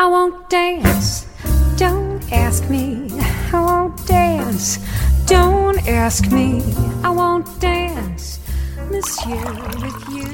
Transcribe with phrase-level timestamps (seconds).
[0.00, 1.26] I won't dance.
[1.76, 3.08] Don't ask me.
[3.52, 4.80] I won't dance.
[5.26, 6.62] Don't ask me.
[7.04, 8.40] I won't dance,
[8.90, 9.36] monsieur,
[9.82, 10.24] with you.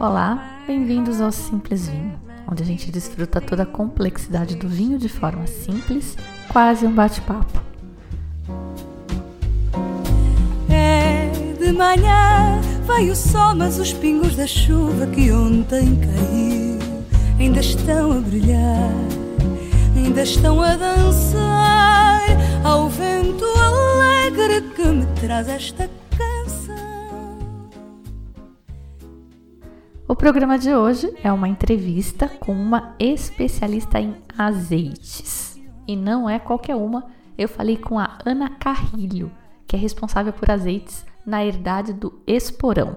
[0.00, 2.18] Olá, bem-vindos ao Simples Vinho,
[2.50, 6.16] onde a gente desfruta toda a complexidade do vinho de forma simples,
[6.48, 7.60] quase um bate-papo.
[10.70, 11.30] É
[11.62, 16.51] de manhã, vai o sol, mas os pingos da chuva que ontem caiu
[17.42, 18.92] ainda estão a brilhar,
[19.96, 22.22] ainda estão a dançar
[22.64, 26.76] ao vento alegre que me traz esta canção.
[30.06, 35.60] O programa de hoje é uma entrevista com uma especialista em azeites.
[35.88, 39.32] E não é qualquer uma, eu falei com a Ana Carrilho,
[39.66, 42.96] que é responsável por azeites na herdade do Esporão.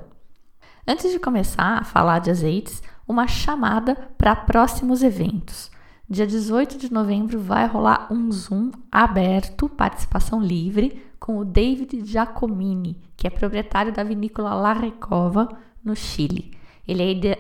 [0.88, 5.72] Antes de começar a falar de azeites, uma chamada para próximos eventos.
[6.08, 13.02] Dia 18 de novembro vai rolar um Zoom aberto, participação livre, com o David Giacomini,
[13.18, 15.50] que é proprietário da vinícola La Recova,
[15.84, 16.52] no Chile.
[16.88, 17.38] Ele é, ide...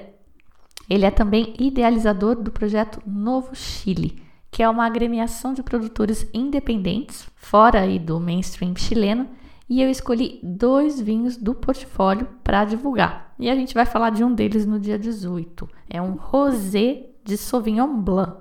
[0.89, 7.27] Ele é também idealizador do projeto Novo Chile, que é uma agremiação de produtores independentes,
[7.36, 9.27] fora aí do mainstream chileno,
[9.67, 13.33] e eu escolhi dois vinhos do portfólio para divulgar.
[13.39, 15.67] E a gente vai falar de um deles no dia 18.
[15.89, 18.38] É um Rosé de Sauvignon Blanc.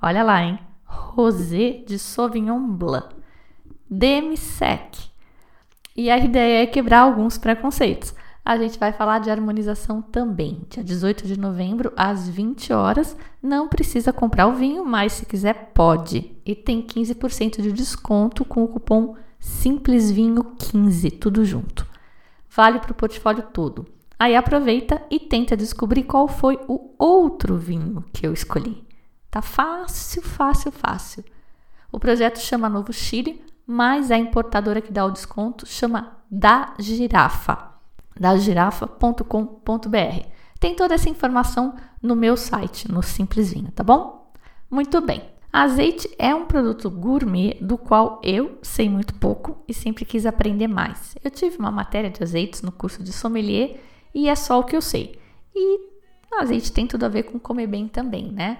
[0.00, 0.58] Olha lá, hein?
[0.84, 3.08] Rosé de Sauvignon Blanc.
[3.88, 5.10] Demi-sec.
[5.96, 8.14] E a ideia é quebrar alguns preconceitos.
[8.44, 10.60] A gente vai falar de harmonização também.
[10.68, 13.16] Dia 18 de novembro, às 20 horas.
[13.42, 16.36] Não precisa comprar o vinho, mas se quiser, pode.
[16.44, 21.86] E tem 15% de desconto com o cupom Simples Vinho 15, tudo junto.
[22.48, 23.86] Vale para o portfólio todo.
[24.18, 28.84] Aí aproveita e tenta descobrir qual foi o outro vinho que eu escolhi.
[29.30, 31.24] Tá fácil, fácil, fácil.
[31.92, 37.72] O projeto chama Novo Chile, mas a importadora que dá o desconto chama Da Girafa,
[38.18, 40.26] dagirafa.com.br.
[40.58, 44.32] Tem toda essa informação no meu site, no Simples Vinho, tá bom?
[44.70, 45.35] Muito bem.
[45.52, 50.66] Azeite é um produto gourmet do qual eu sei muito pouco e sempre quis aprender
[50.66, 51.16] mais.
[51.24, 53.80] Eu tive uma matéria de azeites no curso de sommelier
[54.14, 55.18] e é só o que eu sei.
[55.54, 55.80] E
[56.38, 58.58] azeite tem tudo a ver com comer bem também, né?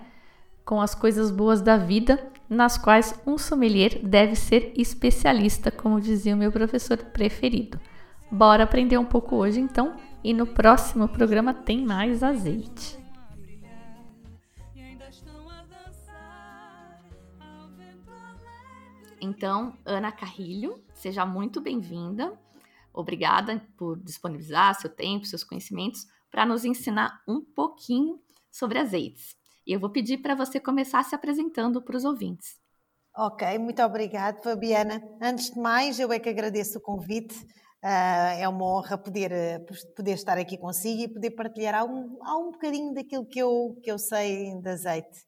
[0.65, 6.35] Com as coisas boas da vida, nas quais um sommelier deve ser especialista, como dizia
[6.35, 7.79] o meu professor preferido.
[8.31, 13.06] Bora aprender um pouco hoje então, e no próximo programa tem mais azeite.
[19.21, 22.39] Então, Ana Carrilho, seja muito bem-vinda.
[22.93, 29.37] Obrigada por disponibilizar seu tempo, seus conhecimentos para nos ensinar um pouquinho sobre azeites.
[29.67, 32.59] E eu vou pedir para você começar se apresentando para os ouvintes.
[33.17, 35.03] Ok, muito obrigada, Fabiana.
[35.21, 37.35] Antes de mais, eu é que agradeço o convite.
[37.83, 39.33] Uh, é uma honra poder,
[39.95, 43.99] poder estar aqui consigo e poder partilhar algum, algum bocadinho daquilo que eu, que eu
[43.99, 45.26] sei de azeite.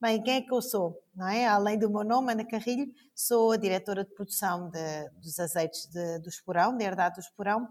[0.00, 1.02] Bem, quem é que eu sou?
[1.12, 1.46] Não é?
[1.48, 6.20] Além do meu nome, Ana Carrilho, sou a diretora de produção de, dos azeites de,
[6.20, 7.68] do Esporão, da herdade do Esporão,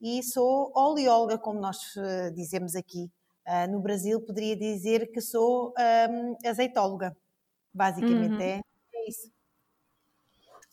[0.00, 3.08] e sou oleóloga, como nós uh, dizemos aqui.
[3.46, 5.72] Uh, no Brasil, poderia dizer que sou
[6.10, 7.16] um, azeitóloga.
[7.72, 8.40] Basicamente uhum.
[8.40, 8.60] é,
[8.94, 9.30] é isso.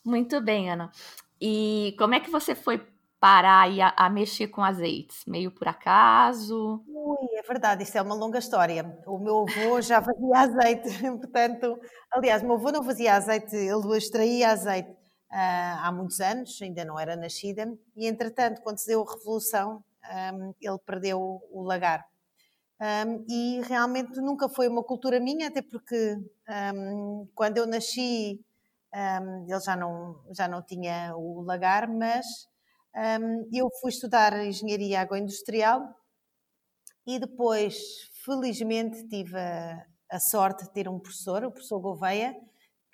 [0.03, 0.91] Muito bem, Ana.
[1.39, 2.83] E como é que você foi
[3.19, 5.23] parar a, a, mexer com azeites?
[5.25, 6.83] Meio por acaso?
[7.07, 8.83] Ui, é verdade, isso é uma longa história.
[9.05, 10.89] O meu avô já fazia azeite,
[11.21, 11.79] portanto,
[12.11, 16.83] aliás, o meu avô não fazia azeite, ele extraía azeite uh, há muitos anos, ainda
[16.83, 19.83] não era nascida, e entretanto, quando se deu a Revolução,
[20.33, 21.19] um, ele perdeu
[21.51, 22.03] o lagar.
[22.81, 26.17] Um, e realmente nunca foi uma cultura minha, até porque
[26.73, 28.44] um, quando eu nasci
[29.47, 32.25] ele já não, já não tinha o lagar, mas
[33.51, 35.94] eu fui estudar engenharia agroindustrial
[37.06, 37.75] e depois,
[38.24, 42.36] felizmente, tive a, a, sorte de ter um professor, o professor Gouveia,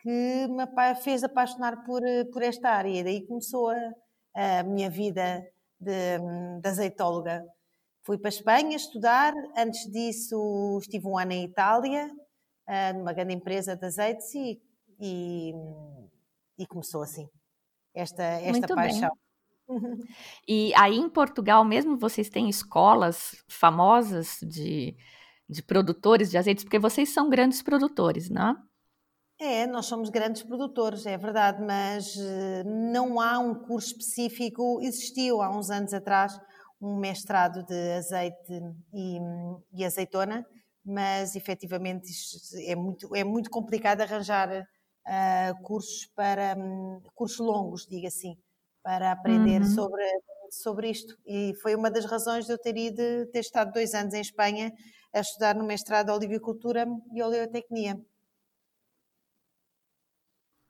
[0.02, 2.02] que me fez apaixonar por,
[2.34, 3.00] por esta área.
[3.00, 5.42] E daí começou a, a minha vida
[5.80, 6.18] de,
[6.62, 7.44] de azeitóloga.
[8.04, 12.08] Fui para a Espanha estudar, antes disso estive um ano em Itália,
[12.68, 14.60] uh, numa grande empresa de azeites e,
[15.00, 15.54] e,
[16.58, 17.28] e começou assim,
[17.94, 19.12] esta, esta Muito paixão.
[20.48, 24.96] E aí em Portugal mesmo vocês têm escolas famosas de,
[25.50, 28.56] de produtores de azeites, porque vocês são grandes produtores, não é?
[29.66, 34.80] nós somos grandes produtores, é verdade, mas eh, não há um curso específico.
[34.82, 36.40] Existiu há uns anos atrás
[36.80, 38.62] um mestrado de azeite
[38.94, 39.20] e,
[39.74, 40.46] e azeitona,
[40.84, 42.12] mas efetivamente
[42.68, 44.50] é muito, é muito complicado arranjar
[45.08, 48.36] uh, cursos para um, cursos longos, diga assim,
[48.84, 49.70] para aprender uhum.
[49.70, 50.04] sobre,
[50.50, 51.18] sobre isto.
[51.26, 54.72] E foi uma das razões de eu ter ido, ter estado dois anos em Espanha
[55.14, 58.00] a estudar no mestrado de Olivicultura e Oleotecnia.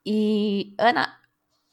[0.04, 1.16] E, Ana,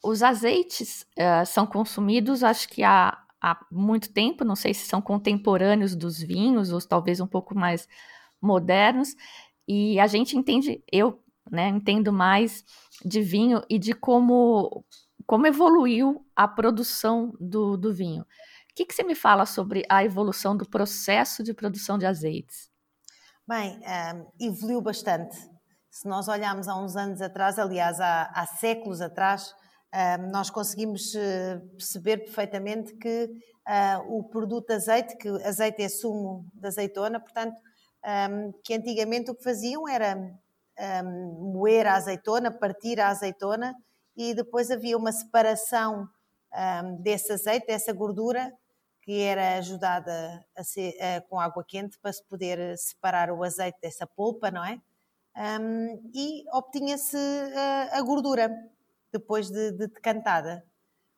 [0.02, 5.02] os azeites uh, são consumidos, acho que há, há muito tempo, não sei se são
[5.02, 7.88] contemporâneos dos vinhos, ou talvez um pouco mais
[8.40, 9.14] modernos,
[9.66, 12.64] e a gente entende, eu né, entendo mais
[13.04, 14.84] de vinho e de como,
[15.26, 18.22] como evoluiu a produção do, do vinho.
[18.22, 18.26] O
[18.74, 22.70] que, que você me fala sobre a evolução do processo de produção de azeites?
[23.46, 25.36] Bem, um, ehm, evoluiu bastante.
[25.90, 29.52] Se nós olharmos há uns anos atrás, aliás, há, há séculos atrás,
[29.92, 35.90] um, ehm, nós conseguimos uh, perceber perfeitamente que uh, o produto azeite, que azeite é
[35.90, 37.60] sumo de azeitona, portanto,
[38.02, 40.16] um, ehm, que antigamente o que faziam era
[41.04, 43.74] moer a azeitona, partir a azeitona
[44.16, 46.08] e depois havia uma separação
[47.00, 48.52] desse azeite, dessa gordura,
[49.02, 50.94] que era ajudada a ser,
[51.28, 54.80] com água quente para se poder separar o azeite dessa polpa, não é?
[55.36, 58.50] Um, e obtinha-se a, a, gordura
[59.12, 60.64] depois de, de decantada.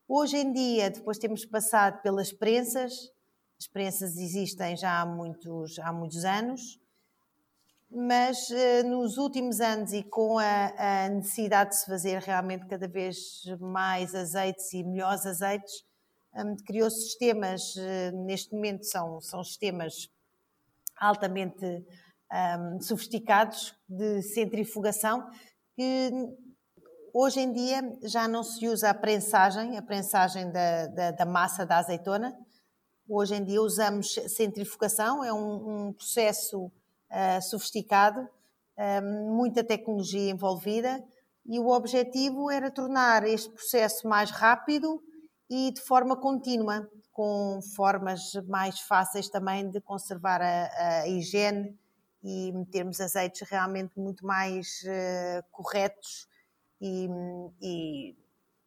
[0.07, 3.11] Hoje em dia, depois temos passado pelas prensas,
[3.59, 6.79] as prensas existem já há muitos, há muitos anos,
[7.95, 12.87] mas uh, nos últimos anos e com a, a, necessidade de se fazer realmente cada
[12.87, 15.83] vez mais azeites e melhores azeites,
[16.35, 20.09] um, criou sistemas, uh, neste momento são, são sistemas
[20.99, 21.65] altamente
[22.33, 25.29] um, sofisticados de centrifugação
[25.75, 26.11] que
[27.13, 31.65] hoje em dia já não se usa a prensagem, a prensagem da, da, da massa
[31.65, 32.35] da azeitona.
[33.07, 36.71] Hoje em dia usamos centrifugação, é um, um processo
[37.13, 41.03] uh, sofisticado, uh, muita tecnologia envolvida,
[41.45, 45.01] e o objetivo era tornar este processo mais rápido
[45.49, 51.77] e de forma contínua, com formas mais fáceis também de conservar a, a higiene
[52.23, 56.27] e termos azeites realmente muito mais uh, corretos
[56.81, 57.07] e,
[57.61, 58.15] e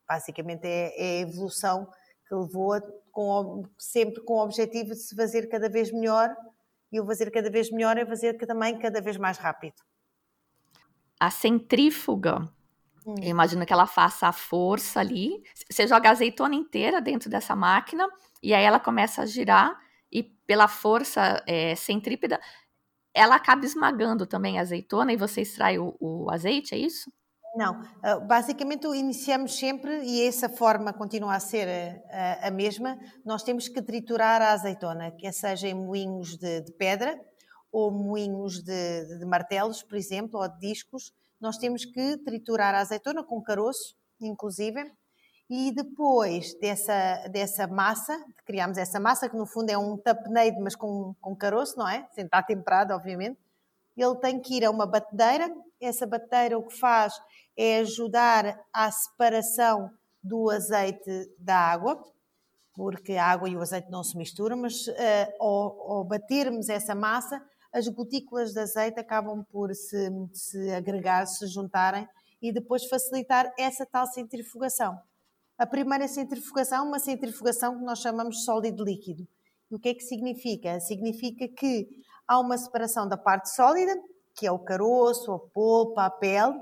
[0.07, 1.87] basicamente é, é, a evolução
[2.29, 6.37] que levou com, sempre com o objetivo de se fazer cada vez melhor
[6.93, 9.75] e o fazer cada vez melhor é fazer também cada vez mais rápido.
[11.19, 12.49] A centrífuga,
[13.07, 13.15] hum.
[13.19, 15.43] eu imagino que ela faça a força ali.
[15.71, 18.07] Você joga a azeitona inteira dentro dessa máquina
[18.43, 19.79] e aí ela começa a girar
[20.13, 22.41] e pela força é, centrípeta
[23.17, 27.11] ela acaba esmagando também a azeitona e você extrai o, o azeite, é isso?
[27.57, 33.43] Não, ah, basicamente iniciamos sempre, e essa forma continua a ser a, a mesma, nós
[33.43, 37.19] temos que triturar a azeitona, quer seja em moinhos de, de pedra
[37.73, 42.81] ou moinhos de, de, martelos, por exemplo, ou de discos, nós temos que triturar a
[42.81, 44.93] azeitona com caroço, inclusive,
[45.49, 50.77] e depois dessa, dessa massa, criamos essa massa, que no fundo é um tapeneiro, mas
[50.77, 52.07] com, com caroço, não é?
[52.13, 53.39] Sem estar temperado, obviamente.
[53.97, 55.51] Ele tem que ir a uma batedeira,
[55.81, 57.15] essa batedeira o que faz
[57.57, 59.91] é ajudar à separação
[60.23, 62.03] do azeite da água,
[62.75, 64.93] porque a água e o azeite não se misturam, mas uh,
[65.41, 67.41] ao, ao, batermos essa massa,
[67.73, 72.07] as gotículas de azeite acabam por se, se agregar, se juntarem
[72.43, 74.99] e depois facilitar essa tal centrifugação.
[75.59, 79.27] A primeira centrifugação é uma centrifugação que nós chamamos de sólido líquido.
[79.71, 80.79] E o que é que significa?
[80.81, 81.89] Significa que
[82.29, 83.95] há uma separação da parte sólida,
[84.35, 86.55] que é o caroço, a polpa, a pele,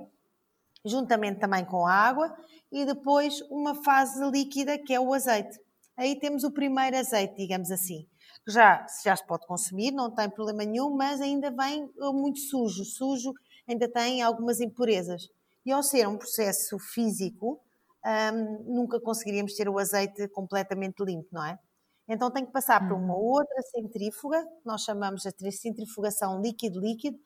[0.84, 2.34] juntamente também com a água,
[2.70, 5.58] e depois uma fase líquida que é o azeite.
[5.96, 8.06] Aí temos o primeiro azeite, digamos assim.
[8.46, 12.84] Já, já se pode consumir, não tem problema nenhum, mas ainda vem uh, muito sujo.
[12.84, 13.32] Sujo
[13.66, 15.28] ainda tem algumas impurezas.
[15.64, 17.60] E ao ser um processo físico,
[18.04, 21.58] um, nunca conseguiríamos ter o azeite completamente limpo, não é?
[22.06, 23.22] Então tem que passar por uma uhum.
[23.22, 27.18] outra centrífuga, que nós chamamos de centrifugação líquido-líquido,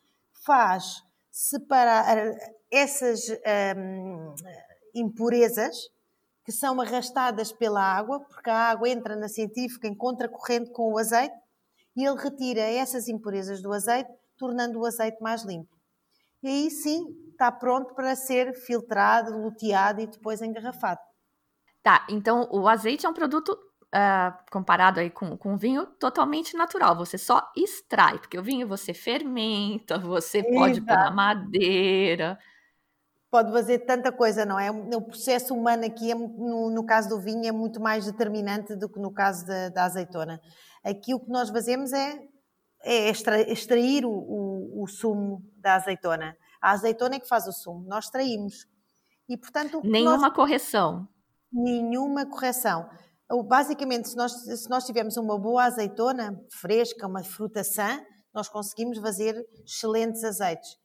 [0.46, 1.02] faz
[1.38, 2.18] separar
[2.68, 3.20] essas
[3.76, 4.34] um,
[4.92, 5.76] impurezas
[6.44, 10.98] que são arrastadas pela água, porque a água entra na centrífuga em contracorrente com o
[10.98, 11.36] azeite
[11.94, 15.76] e ele retira essas impurezas do azeite, tornando o azeite mais limpo.
[16.42, 21.00] E aí sim está pronto para ser filtrado, luteado e depois engarrafado.
[21.84, 23.56] Tá, então o azeite é um produto
[23.94, 26.96] uh, comparado aí com, com vinho, totalmente natural.
[26.96, 30.54] Você só extrai, porque o vinho você fermenta, você Exato.
[30.54, 32.38] pode pôr na madeira.
[33.30, 34.70] Pode fazer tanta coisa, não é?
[34.70, 38.88] O processo humano aqui, é, no, no caso do vinho, é muito mais determinante do
[38.88, 40.40] que no caso da, da azeitona.
[40.82, 42.18] Aqui o que nós fazemos é
[42.82, 46.36] é extrair o, o, o, sumo da azeitona.
[46.60, 48.66] A azeitona é que faz o sumo, nós extraímos.
[49.28, 50.34] E, portanto, nenhuma nós...
[50.34, 51.08] correção.
[51.52, 52.88] Nenhuma correção.
[53.46, 58.00] Basicamente, se nós, se nós tivermos uma boa azeitona fresca, uma fruta sã,
[58.34, 59.34] nós conseguimos fazer
[59.66, 60.76] excelentes azeites.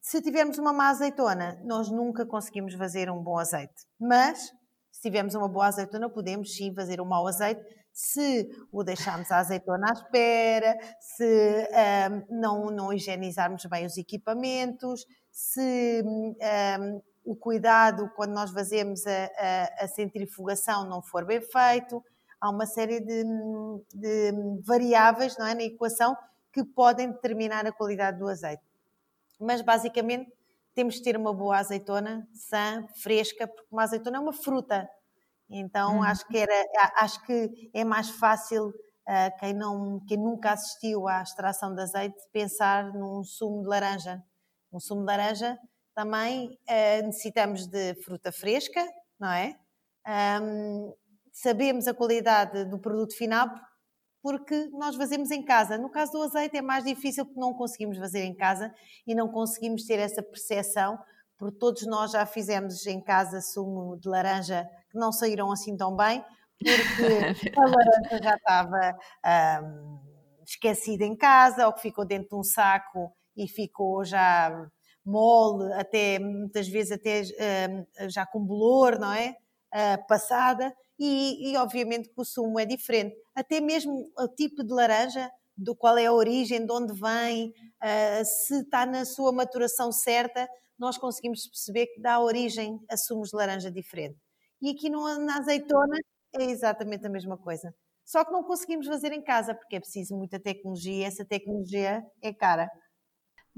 [0.00, 3.74] Se tivermos uma má azeitona, nós nunca conseguimos fazer um bom azeite.
[4.00, 4.52] Mas,
[4.92, 7.60] se tivermos uma boa azeitona, podemos sim fazer um mau azeite
[7.92, 11.68] se o deixarmos a azeitona à espera, se
[12.10, 19.10] um, não, não higienizarmos bem os equipamentos, se um, o cuidado quando nós fazemos a,
[19.10, 22.02] a, a, centrifugação não for bem feito.
[22.40, 23.24] Há uma série de,
[23.92, 24.32] de
[24.64, 26.16] variáveis não é, na equação
[26.52, 28.62] que podem determinar a qualidade do azeite.
[29.38, 30.32] Mas basicamente
[30.74, 34.88] temos de ter uma boa azeitona, sã, fresca, porque uma azeitona é uma fruta
[35.48, 36.02] então hum.
[36.02, 36.64] acho que era,
[36.96, 42.16] acho que é mais fácil uh, quem não, quem nunca assistiu à extração de azeite
[42.32, 44.22] pensar num sumo de laranja.
[44.72, 45.58] Um sumo de laranja
[45.96, 48.86] também uh, necessitamos de fruta fresca,
[49.18, 49.56] não é?
[50.42, 50.92] Um,
[51.32, 53.48] sabemos a qualidade do produto final
[54.22, 55.78] porque nós fazemos em casa.
[55.78, 58.74] No caso do azeite é mais difícil porque não conseguimos fazer em casa
[59.06, 60.98] e não conseguimos ter essa percepção,
[61.38, 65.96] porque todos nós já fizemos em casa sumo de laranja que não saíram assim tão
[65.96, 66.22] bem,
[66.58, 68.98] porque a laranja já estava
[69.64, 70.00] um,
[70.44, 74.68] esquecida em casa, ou que ficou dentro de um saco e ficou já
[75.06, 77.22] mole, até muitas vezes até
[77.70, 79.36] um, já com bolor, não é?
[79.72, 83.14] Uh, passada, e, e, obviamente que o sumo é diferente.
[83.34, 88.24] Até mesmo o tipo de laranja, do qual é a origem, de onde vem, uh,
[88.24, 90.48] se está na sua maturação certa,
[90.78, 94.18] nós conseguimos perceber que dá origem a sumos de laranja diferente.
[94.60, 95.96] E aqui no, na azeitona
[96.34, 97.74] é exatamente a mesma coisa.
[98.04, 102.32] Só que não conseguimos fazer em casa, porque é preciso muita tecnologia essa tecnologia é
[102.32, 102.70] cara.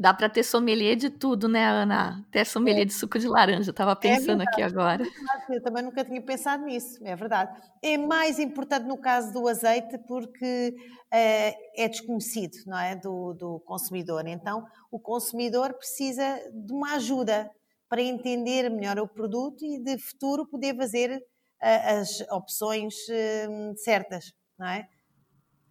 [0.00, 2.24] Dá para ter sommelier de tudo, né, Ana?
[2.28, 2.84] Até sommelier é.
[2.84, 5.04] de suco de laranja, estava é pensando é aqui agora.
[5.50, 7.60] Eu também nunca tinha pensado nisso, é verdade.
[7.82, 10.72] É mais importante no caso do azeite porque
[11.10, 14.24] é, é desconhecido, não é, do, do consumidor.
[14.28, 17.50] Então, o consumidor precisa de uma ajuda
[17.88, 24.32] para entender melhor o produto e de futuro poder fazer uh, as opções uh, certas,
[24.56, 24.86] não é?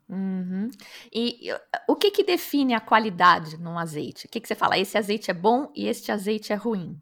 [0.09, 0.69] Uhum.
[1.11, 1.49] E
[1.87, 4.25] o que que define a qualidade num azeite?
[4.25, 4.77] O que que você fala?
[4.77, 6.99] Esse azeite é bom e este azeite é ruim?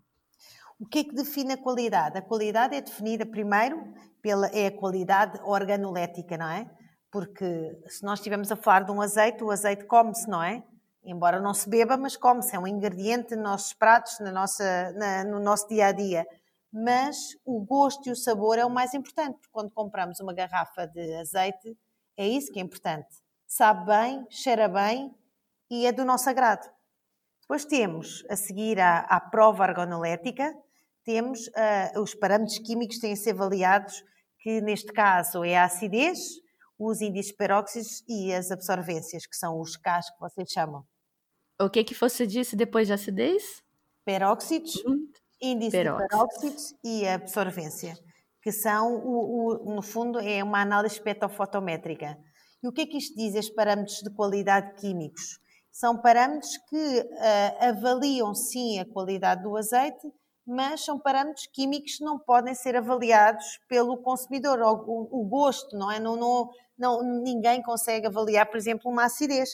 [0.79, 2.17] O que é que define a qualidade?
[2.17, 6.69] A qualidade é definida primeiro pela é a qualidade organolética, não é?
[7.11, 10.63] Porque se nós estivermos a falar de um azeite, o azeite come-se, não é?
[11.05, 15.23] embora não se beba, mas come-se, é um ingrediente nos nossos pratos, na nossa, na,
[15.23, 16.25] no nosso dia a dia.
[16.73, 20.85] Mas o gosto e o sabor é o mais importante, porque quando compramos uma garrafa
[20.87, 21.77] de azeite,
[22.17, 23.07] é isso que é importante.
[23.47, 25.13] Sabe bem, cheira bem
[25.69, 26.69] e é do nosso agrado.
[27.41, 30.53] Depois temos, a seguir à, à prova organolética,
[31.03, 34.03] temos uh, os parâmetros químicos que têm a ser avaliados,
[34.39, 36.19] que neste caso é a acidez,
[36.77, 40.83] os índices peróxidos e as absorvências, que são os Ks que vocês chamam.
[41.61, 43.63] O que que você disse depois de acidez?
[44.03, 45.07] Peróxidos, hum.
[45.41, 46.01] índice peróxidos.
[46.01, 47.97] de peróxidos e absorvência,
[48.45, 52.15] que são, o, o, no fundo, é uma análise espectrofotométrica.
[52.61, 55.39] E o que é que isto diz, estes parâmetros de qualidade químicos?
[55.71, 60.07] São parâmetros que uh, avaliam, sim, a qualidade do azeite,
[60.45, 64.61] mas são parâmetros químicos que não podem ser avaliados pelo consumidor.
[64.61, 65.99] O, o gosto, não é?
[65.99, 66.47] Não, não,
[66.77, 69.49] não, ninguém consegue avaliar, por exemplo, uma acidez.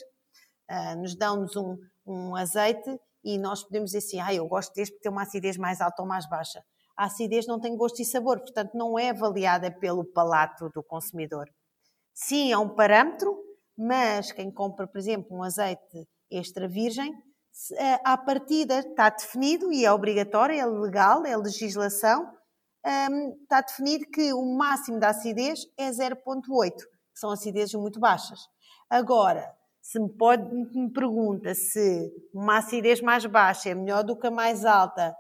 [0.69, 4.91] Uh, nos dão-nos um, um azeite e nós podemos dizer assim, ah, eu gosto deste
[4.91, 6.62] porque tem uma acidez mais alta ou mais baixa.
[7.01, 11.50] A acidez não tem gosto e sabor, portanto não é avaliada pelo palato do consumidor.
[12.13, 13.36] Sim, é um parâmetro,
[13.75, 17.12] mas quem compra, por exemplo, um azeite extra virgem,
[18.03, 22.31] à partida está definido e é obrigatório, é legal, é legislação,
[23.41, 28.41] está definido que o máximo da acidez é 0,8, que são acidezes muito baixas.
[28.88, 34.27] Agora, se me, pode, me pergunta se uma acidez mais baixa é melhor do que
[34.27, 35.15] a mais alta,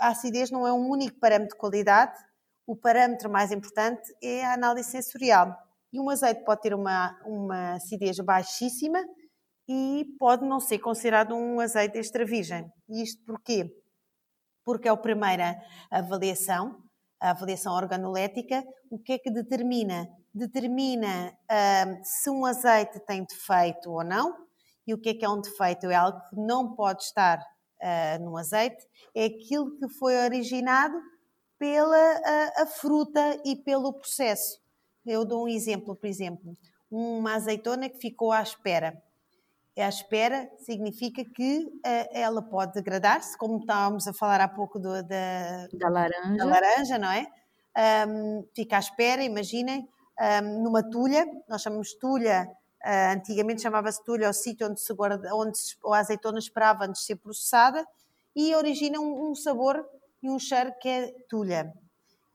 [0.00, 2.18] a acidez não é um único parâmetro de qualidade,
[2.66, 5.56] o parâmetro mais importante é a análise sensorial.
[5.92, 9.02] E um azeite pode ter uma, uma acidez baixíssima
[9.68, 12.70] e pode não ser considerado um azeite extra virgem.
[12.88, 13.70] Isto porquê?
[14.64, 15.56] Porque é a primeira
[15.90, 16.82] avaliação,
[17.20, 23.90] a avaliação organolética, o que é que determina determina uh, se um azeite tem defeito
[23.90, 24.36] ou não.
[24.86, 25.86] E o que é que é um defeito?
[25.86, 27.42] É algo que não pode estar
[27.82, 30.96] uh, no azeite, é aquilo que foi originado
[31.58, 34.60] pela a, a fruta e pelo processo.
[35.06, 36.56] Eu dou um exemplo, por exemplo,
[36.90, 39.02] uma azeitona que ficou à espera.
[39.76, 45.02] à espera significa que uh, ela pode degradar-se, como estávamos a falar há pouco do,
[45.02, 46.36] da, da, laranja.
[46.36, 47.26] da laranja, não é?
[48.08, 49.88] Um, fica à espera, imaginem,
[50.42, 52.48] um, numa tulha, nós chamamos tulha,
[52.86, 57.06] uh, antigamente chamava-se tulha ao sítio onde, se guarda, onde a azeitona esperava antes de
[57.08, 57.84] ser processada
[58.34, 59.84] e origina um, um sabor
[60.22, 61.72] e um cheiro que é tulha.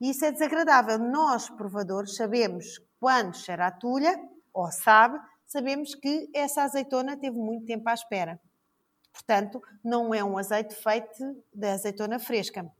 [0.00, 0.98] E isso é desagradável.
[0.98, 4.20] Nós, provadores, sabemos quando cheira a tulha,
[4.52, 8.38] ou sabe, sabemos que essa azeitona teve muito tempo à espera.
[9.12, 12.70] Portanto, não é um azeite feito de azeitona fresca.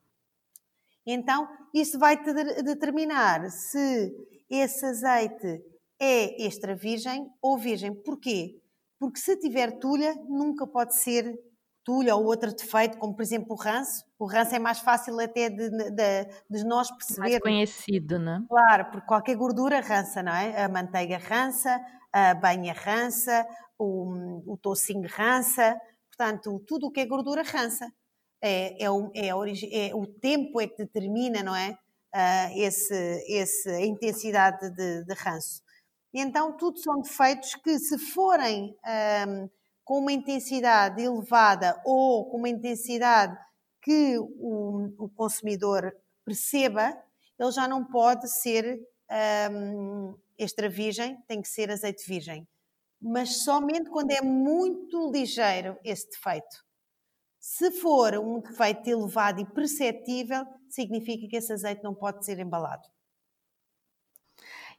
[1.07, 2.17] Então, isso vai
[2.63, 4.15] determinar se
[4.49, 5.72] esse azeite
[6.03, 7.95] é extra virgem ou virgem.
[7.95, 8.61] Porquê?
[8.99, 11.33] Porque se tiver tulha, nunca pode ser
[11.85, 14.05] tulha ou outro defeito, como por exemplo o ranço.
[14.19, 17.21] O ranço é mais fácil até de, de, de nós perceber.
[17.21, 18.45] Mais conhecido, né?
[18.49, 20.65] Claro, porque qualquer gordura rança, não é?
[20.65, 21.81] A manteiga rança,
[22.13, 23.47] a banha rança,
[23.79, 25.81] o, o tocinho rança.
[26.09, 27.89] Portanto, tudo o que é gordura rança.
[28.41, 31.77] É, é, o, é, é o tempo é que determina, não é?
[32.15, 35.63] Uh, esse, esse, a intensidade de, de ranço.
[36.13, 38.77] Então, tudo são defeitos que, se forem
[39.27, 39.49] um,
[39.85, 43.37] com uma intensidade elevada ou com uma intensidade
[43.81, 46.97] que o, o consumidor perceba,
[47.39, 48.81] ele já não pode ser
[49.51, 52.47] um, extra virgem, tem que ser azeite virgem.
[53.01, 56.65] Mas somente quando é muito ligeiro esse defeito.
[57.41, 62.89] Se for um defeito elevado e perceptível, significa que esse azeite não pode ser embalado.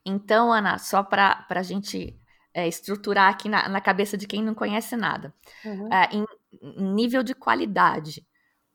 [0.05, 2.19] Então, Ana, só para a gente
[2.53, 5.33] é, estruturar aqui na, na, cabeça de quem não conhece nada,
[5.65, 5.91] uhum.
[5.91, 6.25] é, em,
[6.61, 8.25] em, nível de qualidade,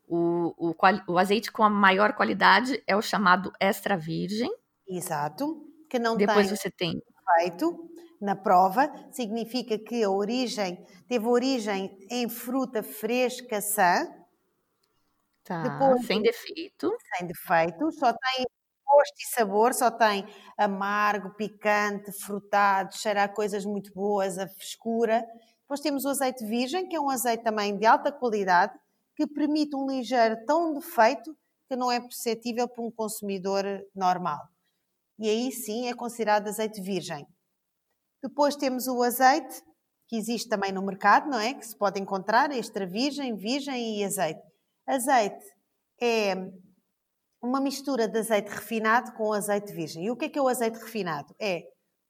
[0.07, 0.75] o, o,
[1.07, 4.51] o, azeite com a maior qualidade é o chamado extra virgem.
[4.89, 5.65] Exato.
[5.89, 7.03] Que não Depois tem você tem
[7.37, 7.89] feito
[8.21, 14.07] na prova, significa que a origem teve origem em fruta fresca sã.
[15.45, 16.93] Tá, Depois, sem defeito.
[17.17, 18.47] Sem defeito, só tem
[18.89, 25.25] gosto e sabor, só tem amargo, picante, frutado, cheira a coisas muito boas, a frescura.
[25.61, 28.73] Depois temos o azeite virgem, que é um azeite também de alta qualidade,
[29.15, 31.37] que permite um ligeiro tão defeito
[31.69, 34.41] que não é perceptível para um consumidor normal.
[35.19, 37.27] E aí sim é considerado azeite virgem.
[38.23, 39.63] Depois temos o azeite,
[40.07, 41.53] que existe também no mercado, não é?
[41.53, 44.41] Que se pode encontrar extra virgem, virgem e azeite.
[44.87, 45.45] Azeite
[46.01, 46.35] é
[47.43, 50.05] uma mistura de azeite refinado com azeite virgem.
[50.05, 51.35] E o que é que é o azeite refinado?
[51.41, 51.63] É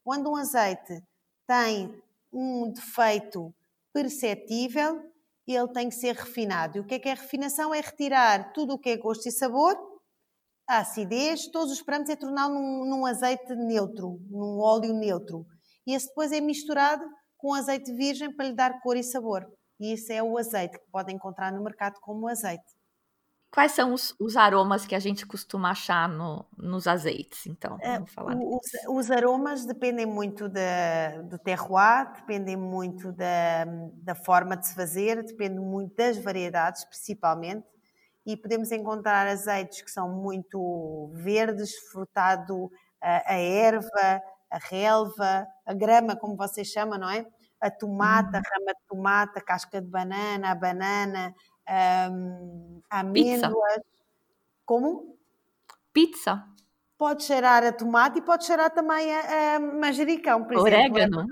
[0.04, 1.02] quando um azeite
[1.46, 1.94] tem
[2.32, 3.54] um defeito
[3.92, 5.02] perceptível,
[5.46, 6.78] ele tem que ser refinado.
[6.78, 7.74] E o que é que é refinação?
[7.74, 9.76] É retirar tudo o que é gosto e sabor,
[10.68, 15.46] a acidez, todos os parâmetros é torná-lo num, num, azeite neutro, num óleo neutro.
[15.86, 17.02] E esse depois é misturado
[17.38, 19.46] com azeite virgem para lhe dar cor e sabor.
[19.80, 22.77] E isso é o azeite que pode encontrar no mercado como azeite.
[23.50, 27.46] Quais são os, os, aromas que a gente costuma achar no, nos azeites?
[27.46, 33.64] Então, é, vamos falar os, os, aromas dependem muito da, do terroir, dependem muito da,
[34.02, 37.66] da forma de se fazer, dependem muito das variedades, principalmente.
[38.26, 45.72] E podemos encontrar azeites que são muito verdes, frutado a, a erva, a relva, a
[45.72, 47.26] grama, como vocês chamam, não é?
[47.60, 48.44] A tomate, a uhum.
[48.44, 51.34] rama de tomate, a casca de banana, a banana,
[51.68, 53.74] um, amêndoas.
[53.74, 53.84] Pizza.
[54.64, 55.18] Como?
[55.92, 56.44] Pizza.
[56.96, 60.98] Pode cheirar a tomate e pode cheirar também a, a manjericão, por orégano.
[60.98, 61.26] exemplo.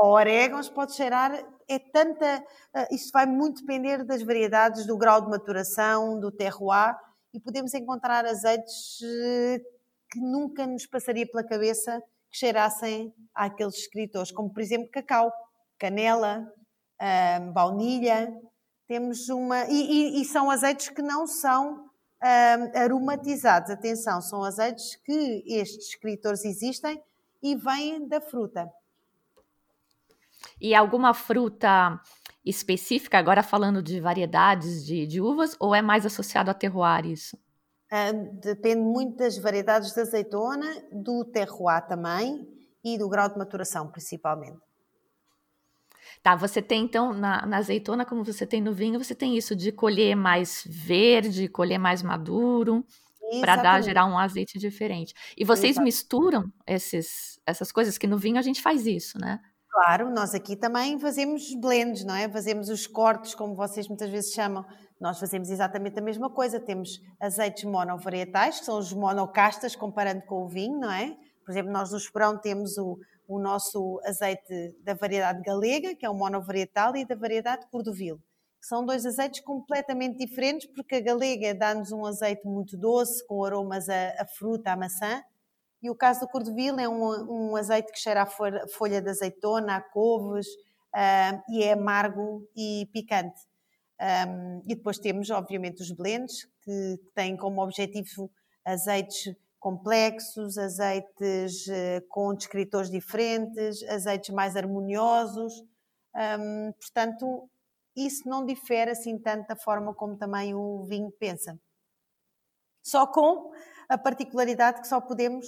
[0.00, 1.32] Ou orégãos pode cheirar,
[1.68, 2.42] é tanta.
[2.74, 6.96] Uh, isto vai muito depender das variedades, do grau de maturação, do terroir,
[7.34, 9.60] e podemos encontrar azeites uh,
[10.10, 15.30] que nunca nos passaria pela cabeça que cheirassem àqueles escritores, como por exemplo cacau,
[15.78, 16.46] canela,
[17.52, 18.32] baunilha,
[18.90, 19.66] temos uma.
[19.66, 21.88] E, e, e são azeites que não são
[22.20, 23.70] um, aromatizados.
[23.70, 27.00] Atenção, são azeites que estes escritores existem
[27.40, 28.68] e vêm da fruta.
[30.60, 32.00] E alguma fruta
[32.44, 37.38] específica, agora falando de variedades de, de uvas, ou é mais associado a terroir isso?
[37.92, 42.44] Um, depende muito das variedades de azeitona, do terroir também
[42.82, 44.69] e do grau de maturação, principalmente.
[46.22, 49.56] Tá, você tem então na, na, azeitona, como você tem no vinho, você tem isso
[49.56, 52.84] de colher mais verde, colher mais maduro,
[53.40, 55.14] para dar gerar um azeite diferente.
[55.36, 55.94] E vocês Exatamente.
[55.94, 59.40] misturam esses, essas coisas que no vinho a gente faz isso, né?
[59.70, 62.28] Claro, nós aqui também fazemos blends, não é?
[62.28, 64.64] Fazemos os cortes, como vocês muitas vezes chamam.
[65.00, 66.58] Nós fazemos exatamente a mesma coisa.
[66.58, 71.16] Temos azeites monovarietais, que são os monocastas, comparando com o vinho, não é?
[71.44, 72.98] Por exemplo, nós no Esperão temos o,
[73.30, 78.20] o nosso azeite da variedade galega, que é o monovarietal, e da variedade cordovil.
[78.60, 83.88] São dois azeites completamente diferentes, porque a galega dá-nos um azeite muito doce, com aromas
[83.88, 85.22] a, a fruta, a maçã,
[85.82, 89.76] e o caso do cordovil é um, um azeite que cheira a folha, de azeitona,
[89.76, 93.40] a couves, uh, e é amargo e picante.
[94.00, 98.30] Um, e depois temos, obviamente, os blends, que têm como objetivo
[98.64, 105.52] azeites complexos, azeites uh, com descritores diferentes, azeites mais harmoniosos.
[106.16, 107.48] Um, portanto,
[107.94, 111.56] isso não difere assim tanto da forma como também o vinho pensa.
[112.82, 113.52] Só com
[113.88, 115.46] a particularidade que só podemos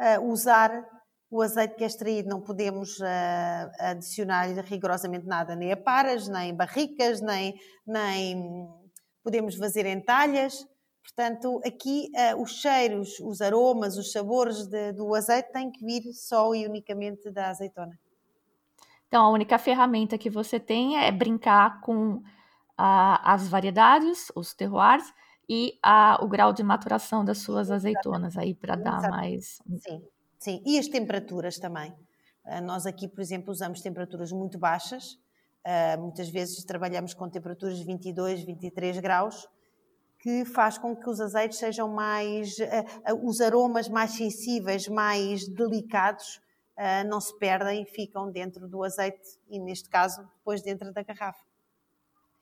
[0.00, 0.72] uh, usar
[1.30, 6.54] o azeite que é extraído, não podemos uh, adicionar rigorosamente nada, nem a paras, nem
[6.54, 7.54] barricas, nem,
[7.86, 8.68] nem
[9.22, 10.66] podemos fazer em talhas.
[11.14, 16.12] Portanto, aqui uh, os cheiros, os aromas, os sabores de, do azeite têm que vir
[16.12, 17.98] só e unicamente da azeitona.
[19.08, 22.22] Então, a única ferramenta que você tem é brincar com
[22.78, 25.12] a, as variedades, os terroirs
[25.48, 25.76] e
[26.20, 29.60] o grau de maturação das suas azeitonas aí para dar mais.
[29.78, 30.02] Sim,
[30.38, 30.62] sim.
[30.64, 31.92] E as temperaturas também.
[32.46, 35.18] Uh, nós aqui, por exemplo, usamos temperaturas muito baixas.
[35.66, 39.48] Uh, muitas vezes trabalhamos com temperaturas de 22, 23 graus,
[40.20, 46.40] que faz com que os azeites sejam mais, uh, os aromas mais sensíveis, mais delicados,
[46.78, 51.44] uh, não se perdem, ficam dentro do azeite e, neste caso, depois dentro da garrafa.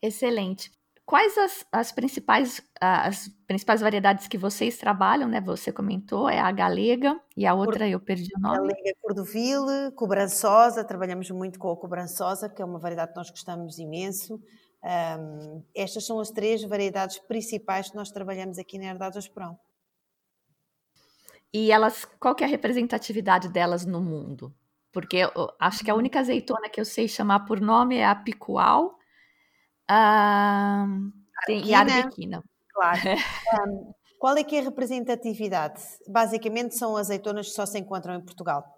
[0.03, 0.73] Excelente.
[1.09, 5.41] Quais as, as, principais, as principais variedades que vocês trabalham, né?
[5.41, 8.69] Você comentou, é a galega e a outra eu perdi o nome.
[8.69, 9.65] Galega Cordovil,
[9.97, 14.39] cobrançosa, trabalhamos muito com a cobrançosa, que é uma variedade que nós gostamos imenso.
[14.83, 19.59] Um, estas são as três variedades principais que nós trabalhamos aqui na Herdade Esperão.
[21.53, 24.55] E elas, qual que é a representatividade delas no mundo?
[24.93, 25.19] Porque
[25.59, 28.99] acho que a única azeitona que eu sei chamar por nome é a picual
[29.91, 31.13] uh,
[31.49, 32.43] e a arbequina.
[32.73, 33.01] Claro.
[33.67, 35.83] um, qual é que é a representatividade?
[36.07, 38.78] Basicamente são azeitonas que só se encontram em Portugal.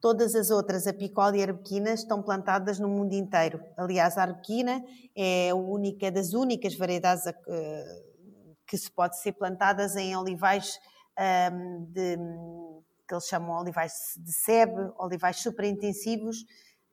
[0.00, 3.62] Todas as outras, a e a arbequina, estão plantadas no mundo inteiro.
[3.76, 4.82] Aliás, a arbequina
[5.14, 7.34] é a única das únicas variedades a,
[8.66, 10.78] que se pode ser plantadas em olivais
[11.52, 12.16] um, de,
[13.06, 16.42] que eles chamam olivais de sebe, olivais superintensivos.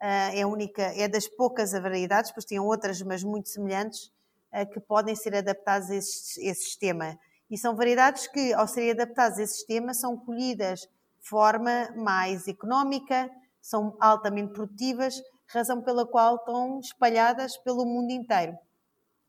[0.01, 4.11] Uh, é, única, é das poucas variedades, pois tinham outras, mas muito semelhantes,
[4.51, 7.17] uh, que podem ser adaptadas a esse, esse sistema.
[7.49, 10.87] E são variedades que, ao serem adaptadas a esse sistema, são colhidas
[11.29, 13.29] forma mais económica,
[13.61, 18.57] são altamente produtivas, razão pela qual estão espalhadas pelo mundo inteiro.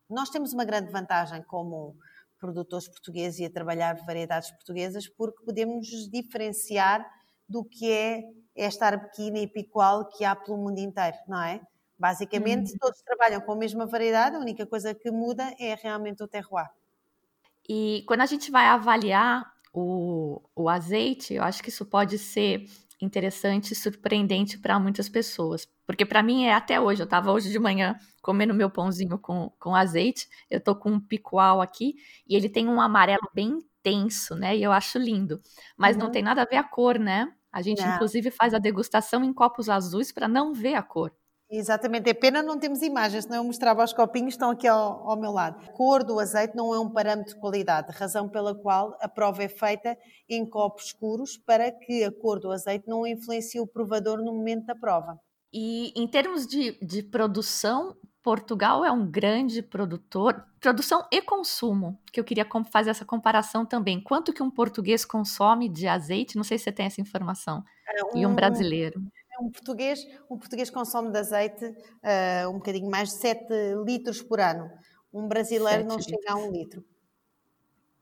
[0.09, 1.95] Nós temos uma grande vantagem como
[2.39, 7.05] produtores portugueses e a trabalhar variedades portuguesas, porque podemos nos diferenciar
[7.47, 8.23] do que é
[8.55, 11.61] esta arbequina e picual que há pelo mundo inteiro, não é?
[11.97, 12.77] Basicamente, uhum.
[12.79, 16.69] todos trabalham com a mesma variedade, a única coisa que muda é realmente o terroir.
[17.67, 22.65] E quando a gente vai avaliar o, o azeite, eu acho que isso pode ser
[23.01, 25.67] interessante e surpreendente para muitas pessoas.
[25.85, 27.01] Porque para mim é até hoje.
[27.01, 30.27] Eu estava hoje de manhã comendo meu pãozinho com, com azeite.
[30.49, 31.95] Eu tô com um picual aqui
[32.27, 34.55] e ele tem um amarelo bem intenso, né?
[34.55, 35.41] E eu acho lindo.
[35.77, 36.03] Mas uhum.
[36.03, 37.31] não tem nada a ver a cor, né?
[37.51, 37.95] A gente, não.
[37.95, 41.11] inclusive, faz a degustação em copos azuis para não ver a cor.
[41.51, 45.19] Exatamente, é pena não temos imagens, senão eu mostrava os copinhos, estão aqui ao, ao,
[45.19, 45.59] meu lado.
[45.67, 49.41] A cor do azeite não é um parâmetro de qualidade, razão pela qual a prova
[49.41, 49.97] é feita
[50.29, 54.67] em copos escuros para que a cor do azeite não influencie o provador no momento
[54.67, 55.19] da prova.
[55.51, 62.19] E em termos de, de produção, Portugal é um grande produtor, produção e consumo, que
[62.19, 63.99] eu queria fazer essa comparação também.
[63.99, 66.35] Quanto que um português consome de azeite?
[66.35, 67.63] Não sei se você tem essa informação.
[67.87, 69.01] É um, e um brasileiro
[69.41, 73.45] um português, um português consome de azeite uh, um bocadinho mais de 7
[73.85, 74.69] litros por ano.
[75.13, 76.05] Um brasileiro não litros.
[76.05, 76.85] chega a um litro.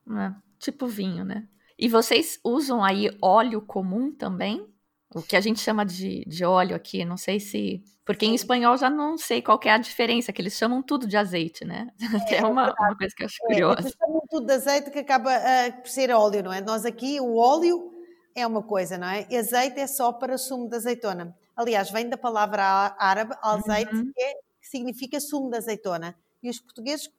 [0.10, 1.48] É, tipo vinho, né?
[1.78, 4.68] E vocês usam aí óleo comum também?
[5.14, 7.82] O que a gente chama de, de óleo aqui, não sei se.
[8.06, 8.32] Porque Sim.
[8.32, 11.64] em espanhol já não sei qual é a diferença, que eles chamam tudo de azeite,
[11.64, 11.88] né?
[12.30, 13.82] É, é uma, uma, coisa que eu acho é, curiosa.
[13.82, 16.62] Eles chamam tudo de azeite que acaba uh, por ser óleo, não é?
[16.62, 17.97] Nós aqui, o óleo
[18.38, 19.28] é uma coisa, não é?
[19.36, 21.36] Azeite é só para sumo de azeitona.
[21.56, 24.12] Aliás, vem da palavra árabe, azeite, uhum.
[24.14, 26.16] que, é, que, significa sumo de azeitona.
[26.44, 27.10] E os portugueses,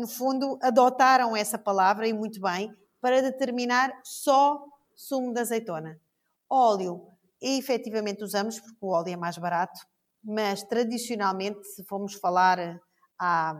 [0.00, 4.62] no fundo, adotaram essa palavra, e muito bem, para determinar só
[4.94, 5.98] sumo de azeitona.
[6.48, 7.08] Óleo,
[7.40, 9.80] efetivamente usamos, porque o óleo é mais barato,
[10.22, 12.78] mas tradicionalmente, se formos falar
[13.18, 13.56] há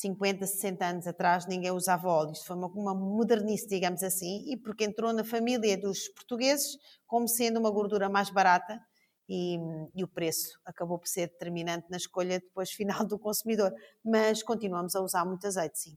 [0.00, 2.32] 50, 60 anos atrás ninguém usava óleo.
[2.32, 7.28] Isto foi uma, uma modernice, digamos assim, e porque entrou na família dos portugueses como
[7.28, 8.80] sendo uma gordura mais barata
[9.28, 9.58] e,
[9.94, 13.72] e, o preço acabou por ser determinante na escolha depois final do consumidor.
[14.04, 15.96] Mas continuamos a usar muito azeite, sim.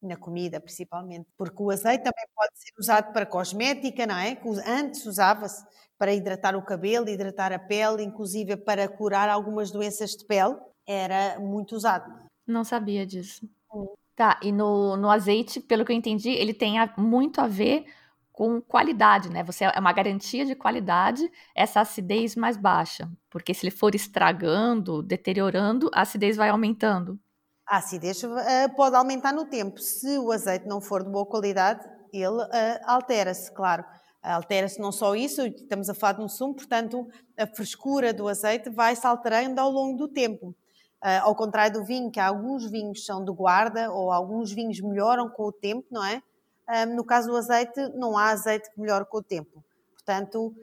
[0.00, 1.28] Na comida, principalmente.
[1.36, 4.38] Porque o azeite também pode ser usado para cosmética, não é?
[4.64, 5.64] Antes usava-se
[5.98, 10.54] para hidratar o cabelo, hidratar a pele, inclusive para curar algumas doenças de pele.
[10.86, 12.27] Era muito usado.
[12.48, 13.48] Não sabia disso.
[13.72, 13.94] Hum.
[14.16, 17.84] Tá, e no, no azeite, pelo que eu entendi, ele tem a, muito a ver
[18.32, 19.44] com qualidade, né?
[19.44, 25.02] Você é uma garantia de qualidade essa acidez mais baixa, porque se ele for estragando,
[25.02, 27.18] deteriorando, a acidez vai aumentando.
[27.66, 28.28] A acidez uh,
[28.76, 29.78] pode aumentar no tempo.
[29.78, 32.48] Se o azeite não for de boa qualidade, ele uh,
[32.86, 33.84] altera-se, claro.
[34.22, 37.06] Altera-se não só isso, estamos a falar de um sumo, portanto,
[37.36, 40.56] a frescura do azeite vai se alterando ao longo do tempo.
[41.02, 45.28] Uh, ao contrário do vinho, que alguns vinhos são de guarda ou alguns vinhos melhoram
[45.28, 46.22] com o tempo, não é?
[46.68, 49.64] Um, no caso do azeite, não há azeite que melhore com o tempo.
[49.94, 50.54] Portanto,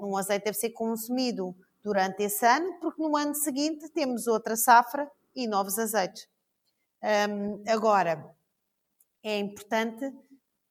[0.00, 4.56] um, um azeite deve ser consumido durante esse ano, porque no ano seguinte temos outra
[4.56, 6.28] safra e novos azeites.
[7.02, 8.24] Um, agora,
[9.22, 10.12] é importante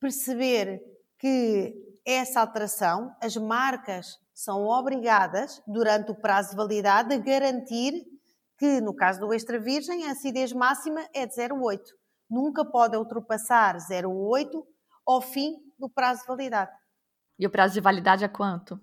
[0.00, 0.80] perceber
[1.18, 1.74] que
[2.04, 8.06] essa alteração, as marcas são obrigadas, durante o prazo de validade, a garantir
[8.58, 11.80] que no caso do extra virgem a acidez máxima é de 0,8.
[12.28, 14.62] Nunca pode ultrapassar 0,8
[15.06, 16.72] ao fim do prazo de validade.
[17.38, 18.80] E o prazo de validade é quanto?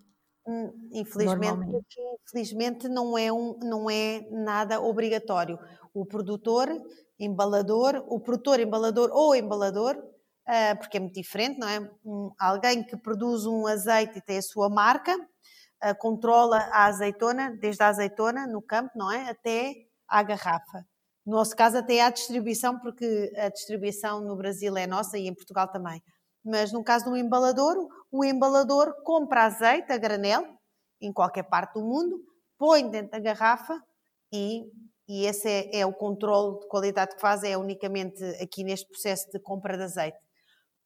[0.47, 1.85] Hum, infelizmente,
[2.23, 5.59] infelizmente não, é um, não é nada obrigatório.
[5.93, 6.69] O produtor,
[7.19, 11.79] embalador, o produtor, embalador ou embalador, uh, porque é muito diferente, não é?
[12.05, 15.15] Um, alguém que produz um azeite e tem a sua marca,
[15.86, 19.30] uh, controla a azeitona, desde a azeitona no campo, não é?
[19.30, 19.76] Até
[20.08, 20.86] à garrafa.
[21.26, 25.34] No nosso caso, até à distribuição, porque a distribuição no Brasil é nossa e em
[25.34, 26.02] Portugal também.
[26.43, 27.76] Mas no caso do embalador,
[28.12, 30.45] o embalador compra azeite a granel,
[31.02, 32.21] em qualquer parte do mundo,
[32.58, 33.82] põe dentro da garrafa
[34.32, 34.63] e,
[35.08, 39.30] e esse é, é o controle de qualidade que faz, é unicamente aqui neste processo
[39.32, 40.17] de compra de azeite.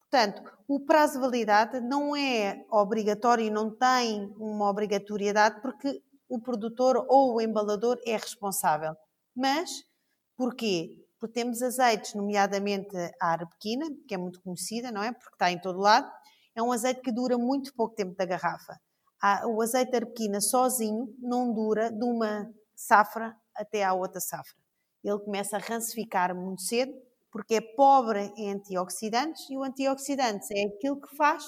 [0.09, 6.41] Portanto, o prazo de validade não é obrigatório e não tem uma obrigatoriedade porque o
[6.41, 8.95] produtor ou o embalador é responsável.
[9.35, 9.83] Mas,
[10.35, 11.05] porquê?
[11.19, 15.11] Porque temos azeites, nomeadamente a arbequina, que é muito conhecida, não é?
[15.11, 16.11] Porque está em todo lado.
[16.55, 18.79] É um azeite que dura muito pouco tempo da garrafa.
[19.47, 24.57] O azeite de arbequina sozinho não dura de uma safra até à outra safra.
[25.03, 26.93] Ele começa a rancificar muito cedo
[27.31, 31.43] porque é pobre em antioxidantes e o antioxidante é aquilo que faz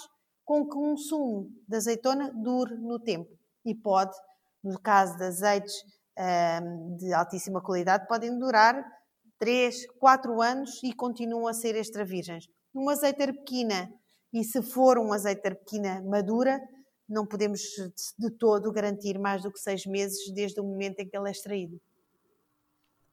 [0.46, 3.30] com que um sumo de azeitona dure no tempo
[3.66, 4.16] e pode,
[4.64, 5.74] no caso de azeites
[6.18, 8.84] um, de altíssima qualidade, podem durar
[9.40, 12.48] 3, 4 anos e continuam a ser extra virgens.
[12.74, 13.90] Um azeite arbequina,
[14.34, 16.60] e se for um azeite arbequina madura,
[17.08, 17.62] não podemos
[18.18, 21.32] de todo garantir mais do que 6 meses desde o momento em que ele é
[21.32, 21.80] extraído.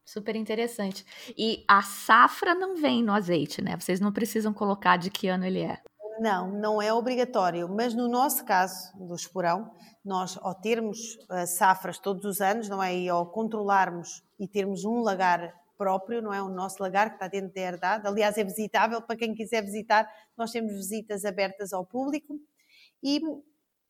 [0.08, 1.04] Super interessante.
[1.36, 3.76] E a safra não vem no azeite, né?
[3.76, 5.82] Vocês não precisam colocar de que ano ele é.
[6.18, 9.70] Não, não é obrigatório, mas no nosso caso do esporão,
[10.02, 10.98] nós ao termos
[11.30, 12.96] uh, safras todos os anos, não é?
[12.96, 16.40] E ao controlarmos e termos um lagar próprio, não é?
[16.40, 20.10] O nosso lagar que está dentro da herdade, aliás é visitável para quem quiser visitar,
[20.38, 22.40] nós temos visitas abertas ao público
[23.02, 23.20] e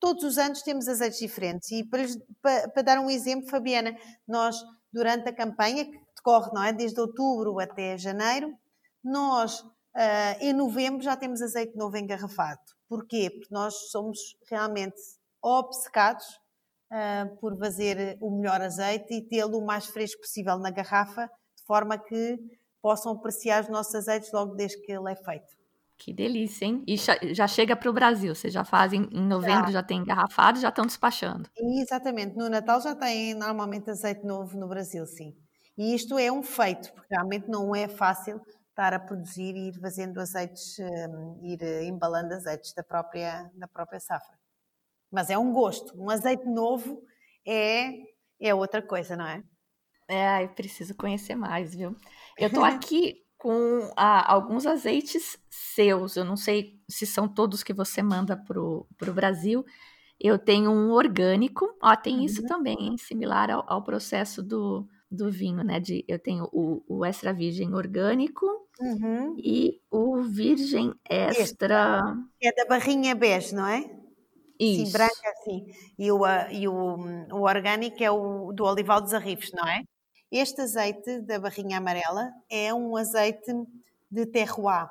[0.00, 1.70] todos os anos temos azeites diferentes.
[1.70, 2.02] E para,
[2.42, 4.56] para, para dar um exemplo, Fabiana, nós
[4.92, 8.52] durante a campanha, que decorre não é, desde outubro até janeiro,
[9.02, 12.60] nós uh, em novembro já temos azeite novo engarrafado.
[12.88, 13.30] Porquê?
[13.30, 14.18] Porque nós somos
[14.50, 14.96] realmente
[15.42, 16.26] obcecados
[16.92, 21.64] uh, por fazer o melhor azeite e tê-lo o mais fresco possível na garrafa, de
[21.64, 22.38] forma que
[22.82, 25.56] possam apreciar os nossos azeites logo desde que ele é feito.
[25.96, 26.84] Que delícia, hein?
[26.86, 28.32] E já chega para o Brasil.
[28.32, 31.50] Vocês já fazem em novembro, já, já tem engarrafado, já estão despachando.
[31.58, 32.36] Exatamente.
[32.36, 35.34] No Natal já tem normalmente azeite novo no Brasil, sim.
[35.78, 39.80] E isto é um feito, porque realmente não é fácil estar a produzir e ir
[39.80, 44.36] fazendo azeites, hum, ir embalando azeites da própria, da própria safra.
[45.10, 45.96] Mas é um gosto.
[45.96, 47.00] Um azeite novo
[47.46, 47.92] é,
[48.40, 49.42] é outra coisa, não é?
[50.08, 51.94] É, preciso conhecer mais, viu?
[52.36, 56.16] Eu estou aqui com ah, alguns azeites seus.
[56.16, 59.64] Eu não sei se são todos que você manda para o Brasil.
[60.20, 62.24] Eu tenho um orgânico, ó, tem uhum.
[62.24, 62.96] isso também, hein?
[62.98, 65.80] similar ao, ao, processo do, do vinho, né?
[65.80, 68.46] De, eu tenho o, o extra virgem orgânico
[68.80, 69.36] uhum.
[69.38, 72.02] e o virgem extra.
[72.42, 73.90] É da barrinha bege, não é?
[74.60, 74.86] Isso.
[74.86, 75.66] Sim, branca, sim.
[75.98, 76.96] E o, e o,
[77.32, 79.82] o orgânico é o do Olival dos Arrifes, não é?
[80.30, 83.52] Este azeite da barrinha amarela é um azeite
[84.10, 84.90] de terroir.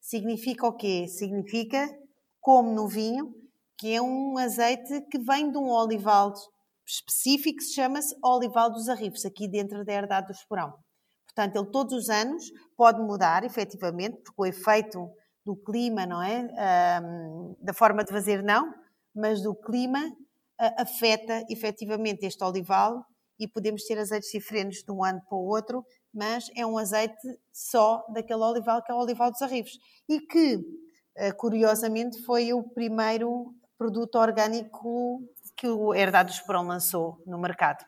[0.00, 1.06] Significa o quê?
[1.08, 1.90] Significa,
[2.40, 3.34] como no vinho,
[3.76, 6.32] que é um azeite que vem de um olival
[6.86, 10.74] específico que se chama-se olival dos arrifes, aqui dentro da herdade do esporão.
[11.26, 12.44] Portanto, ele todos os anos
[12.76, 15.10] pode mudar, efetivamente, porque o efeito
[15.44, 17.02] do clima, não é?
[17.02, 18.72] Um, da forma de fazer, não,
[19.14, 23.04] mas do clima uh, afeta efetivamente este olival
[23.38, 27.16] e podemos ter azeites diferentes de um ano para o outro, mas é um azeite
[27.52, 29.76] só daquele olival que é o olival dos arrifes
[30.08, 35.20] e que, uh, curiosamente, foi o primeiro produto orgânico
[35.56, 37.84] que o Herdade do Esperão lançou no mercado.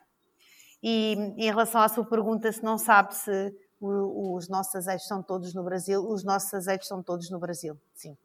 [0.81, 5.53] E em relação à sua pergunta, se não sabe se os nossos azeites são todos
[5.53, 8.17] no Brasil, os nossos azeites são todos no Brasil, sim.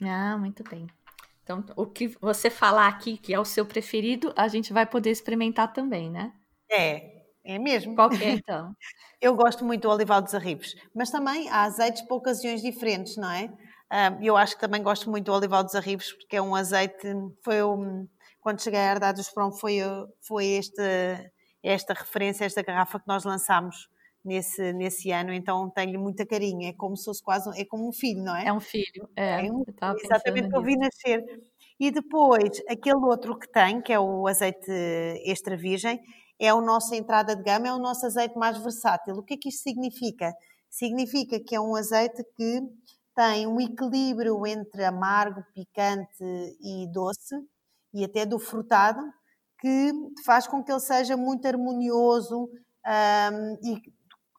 [0.00, 0.86] Ah, muito bem.
[1.42, 5.10] Então, o que você falar aqui que é o seu preferido, a gente vai poder
[5.10, 6.32] experimentar também, né?
[6.70, 7.94] É, é mesmo.
[7.94, 8.74] Qual que é, então?
[9.20, 13.30] Eu gosto muito do olival dos arribos, mas também há azeites para ocasiões diferentes, não
[13.30, 13.48] é?
[14.20, 17.06] Eu acho que também gosto muito do olival dos arribos, porque é um azeite,
[17.44, 18.08] foi um,
[18.42, 19.78] quando cheguei à Herdade dos Prom, foi,
[20.20, 23.88] foi esta, esta referência, esta garrafa que nós lançámos
[24.24, 27.92] nesse, nesse ano, então tenho-lhe muita carinho, é como se fosse quase, é como um
[27.92, 28.46] filho, não é?
[28.46, 29.64] É um filho, é, é um,
[30.02, 31.24] exatamente que eu vi nascer.
[31.78, 34.70] E depois, aquele outro que tem, que é o azeite
[35.24, 36.00] extra virgem,
[36.38, 39.14] é a nossa entrada de gama, é o nosso azeite mais versátil.
[39.16, 40.32] O que é que isto significa?
[40.68, 42.60] Significa que é um azeite que
[43.14, 46.24] tem um equilíbrio entre amargo, picante
[46.60, 47.36] e doce,
[47.92, 49.02] e até do frutado,
[49.60, 49.92] que
[50.24, 53.80] faz com que ele seja muito harmonioso um, e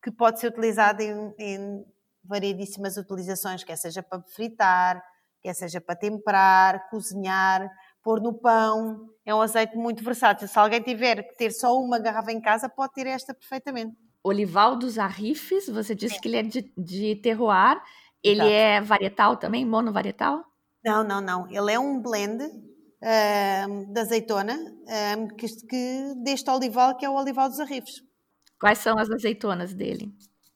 [0.04, 1.86] que pode ser utilizado em, em
[2.24, 5.02] variedíssimas utilizações, quer seja para fritar,
[5.42, 7.70] quer seja para temperar, cozinhar,
[8.02, 9.10] pôr no pão.
[9.26, 10.48] É um azeite muito versátil.
[10.48, 13.96] Se alguém tiver que ter só uma garrafa em casa, pode ter esta perfeitamente.
[14.24, 16.22] Olival dos Arrifes, você disse Sim.
[16.22, 17.82] que ele é de, de terroir.
[18.22, 18.52] Ele Exato.
[18.52, 20.46] é varietal também, monovarietal?
[20.84, 21.50] Não, não, não.
[21.50, 22.42] Ele é um blend
[23.04, 28.02] uh, de azeitona uh, que, que, deste olival que é o olival dos Arrifes.
[28.60, 30.12] Quais são as azeitonas dele?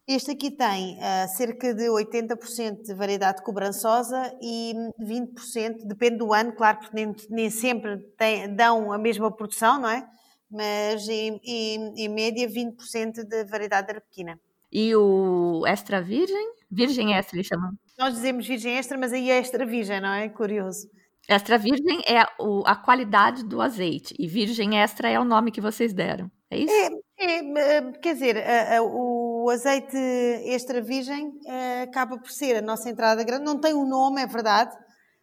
[0.08, 6.54] Este aqui tem uh, cerca de 80% de variedade cobrançosa e 20%, depende do ano,
[6.54, 10.08] claro, porque nem, nem sempre tem, dão a mesma produção, não é?
[10.50, 14.40] Mas em, em, em média 20% de variedade arbequina.
[14.72, 16.54] E o extra virgem?
[16.72, 17.72] Virgem extra, eles chamam.
[17.98, 20.30] Nós dizemos virgem extra, mas aí é extra virgem, não é?
[20.30, 20.88] Curioso.
[21.28, 25.60] Extra virgem é o, a qualidade do azeite e virgem extra é o nome que
[25.60, 26.32] vocês deram.
[26.50, 26.74] É isso?
[26.74, 28.38] É, é, eh, quer dizer,
[28.82, 29.98] o azeite
[30.46, 33.44] extra virgem eh, acaba por ser a nossa entrada grande.
[33.44, 34.74] Não tem um nome, é verdade,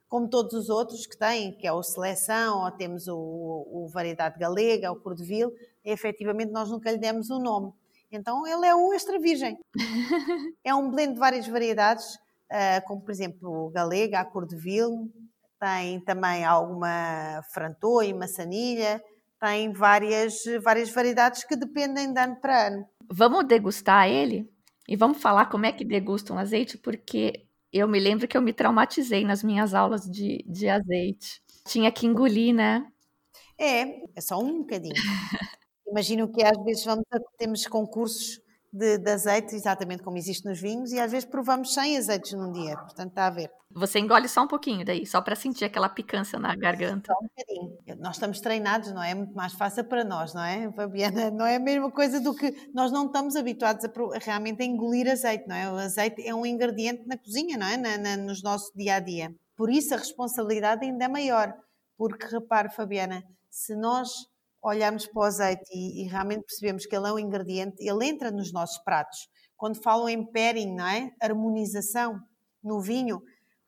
[0.07, 4.38] como todos os outros que têm, que é o seleção, ou temos o, o variedade
[4.38, 5.53] galega, o cordeville.
[5.83, 7.73] Efetivamente, nós nunca lhe demos um nome.
[8.12, 9.59] Então, ele é o extra virgem.
[10.62, 12.19] é um blend de várias variedades,
[12.51, 15.11] eh, como por exemplo o galega, a cordeville,
[15.64, 19.03] tem também alguma frantô e maçanilha
[19.40, 22.87] tem várias, várias variedades que dependem de ano para ano.
[23.11, 24.50] Vamos degustar ele?
[24.88, 28.42] E vamos falar como é que degusta um azeite, porque eu me lembro que eu
[28.42, 31.42] me traumatizei nas minhas aulas de, de azeite.
[31.66, 32.87] Tinha que engolir, né?
[33.59, 34.94] É, é só um bocadinho.
[35.87, 38.40] Imagino que às vezes vamos a, temos concursos
[38.75, 42.51] de, de, azeite, exatamente como existe nos vinhos, e às vezes provamos 100 azeites num
[42.51, 43.49] dia, portanto está a ver.
[43.71, 47.13] Você engole só um pouquinho daí, só para sentir aquela picância na garganta.
[47.13, 48.01] Só um bocadinho.
[48.01, 49.13] Nós estamos treinados, não é?
[49.13, 51.31] É muito mais fácil para nós, não é, Fabiana?
[51.31, 55.11] Não é a mesma coisa do que nós não estamos habituados a, realmente a engolir
[55.11, 55.71] azeite, não é?
[55.71, 57.77] O azeite é um ingrediente na cozinha, não é?
[57.77, 59.35] Na, na, nos nossos dia a dia.
[59.57, 61.55] Por isso a responsabilidade ainda é maior,
[61.97, 64.11] porque repare, Fabiana, se nós
[64.64, 68.31] olhamos para o azeite e, e, realmente percebemos que ele é um ingrediente, ele entra
[68.31, 69.29] nos nossos pratos.
[69.57, 71.11] Quando falam em pairing, não é?
[71.20, 72.18] Harmonização
[72.62, 73.22] no vinho,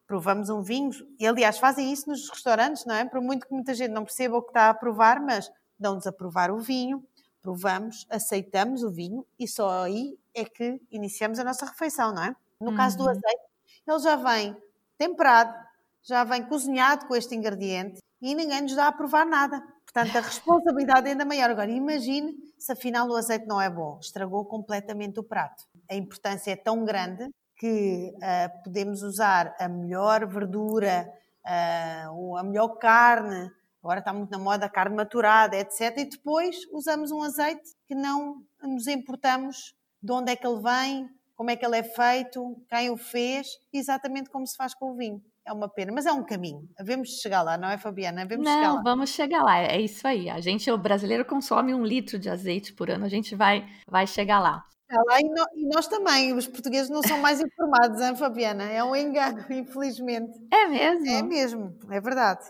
[0.07, 3.05] provamos um vinho, e aliás fazem isso nos restaurantes, não é?
[3.05, 6.13] Por muito que muita gente não perceba o que está a provar, mas dão-nos a
[6.13, 7.05] provar o vinho,
[7.43, 12.37] provamos, aceitamos o vinho e só aí é que iniciamos a nossa refeição, não é?
[12.61, 12.77] No uhum.
[12.77, 13.11] caso do uhum.
[13.11, 13.43] azeite,
[13.87, 14.57] ele já vem
[14.97, 15.55] temperado,
[16.03, 19.63] já vem cozinhado com este ingrediente e ninguém nos dá a provar nada.
[19.97, 21.49] Portanto, a responsabilidade é ainda maior.
[21.49, 25.65] Agora, imagine se afinal o azeite não é bom, estragou completamente o prato.
[25.91, 31.11] A importância é tão grande que uh, podemos usar a melhor verdura,
[31.47, 33.51] uh, a melhor carne,
[33.83, 35.97] agora está muito na moda a carne maturada, etc.
[35.97, 41.09] E depois usamos um azeite que não nos importamos de onde é que ele vem,
[41.35, 44.95] como é que ele é feito, quem o fez, exatamente como se faz com o
[44.95, 45.23] vinho.
[45.47, 46.69] É uma pena, mas é um caminho.
[46.79, 48.23] Havemos de chegar lá, não é, Fabiana?
[48.23, 48.83] Havemos não, chegar lá.
[48.83, 49.59] vamos chegar lá.
[49.59, 50.29] É isso aí.
[50.29, 53.05] A gente, o brasileiro, consome um litro de azeite por ano.
[53.05, 54.65] A gente vai, vai chegar lá.
[54.91, 58.65] Lá, e, no, e, nós também, os portugueses não são mais informados, hein, Fabiana?
[58.65, 60.33] É um engano, infelizmente.
[60.53, 61.07] É mesmo?
[61.07, 62.45] É mesmo, é verdade.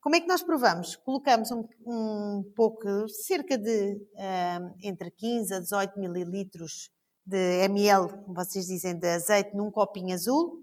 [0.00, 0.96] Como é que nós provamos?
[0.96, 6.90] Colocamos um, um pouco, cerca de um, entre 15 a 18 mililitros
[7.24, 10.58] de ml, como vocês dizem, de azeite num copinho azul.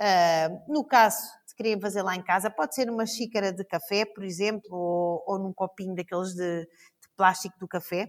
[0.00, 4.04] Uh, no caso, se querem fazer lá em casa, pode ser uma xícara de café,
[4.04, 8.08] por exemplo, ou, ou num copinho daqueles de, de plástico do café.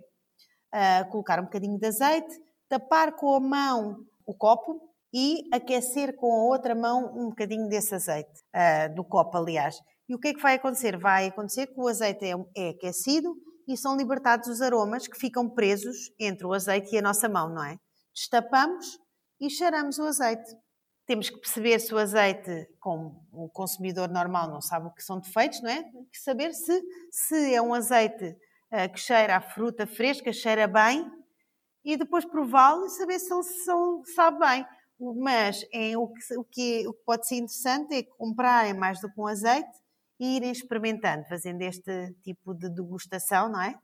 [0.73, 2.33] Uh, colocar um bocadinho de azeite,
[2.67, 4.81] tapar com a mão o copo
[5.13, 9.77] e aquecer com a outra mão um bocadinho desse azeite, uh, do copo, aliás.
[10.09, 10.97] E o que é que vai acontecer?
[10.97, 13.35] Vai acontecer que o azeite é, é aquecido
[13.67, 17.49] e são libertados os aromas que ficam presos entre o azeite e a nossa mão,
[17.49, 17.77] não é?
[18.13, 18.99] Destapamos
[19.39, 20.55] e cheiramos o azeite.
[21.05, 25.19] Temos que perceber se o azeite, como o consumidor normal não sabe o que são
[25.19, 25.83] defeitos, não é?
[25.83, 26.81] Tem que saber se,
[27.11, 28.35] se é um azeite
[28.71, 31.09] uh, que cheira a fruta fresca, cheira bem,
[31.83, 34.65] e depois prová-lo e saber se ele, se ele sabe bem.
[35.17, 39.11] Mas é, o, que, o, que, o que pode ser interessante é comprarem mais do
[39.11, 39.77] que um azeite
[40.19, 43.77] e irem experimentando, fazendo este tipo de degustação, não é?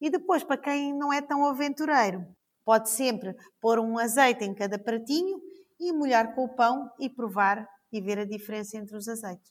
[0.00, 2.24] E depois, para quem não é tão aventureiro,
[2.64, 5.40] pode sempre pôr um azeite em cada pratinho
[5.88, 9.50] e molhar com o pão e provar e ver a diferença entre os azeites.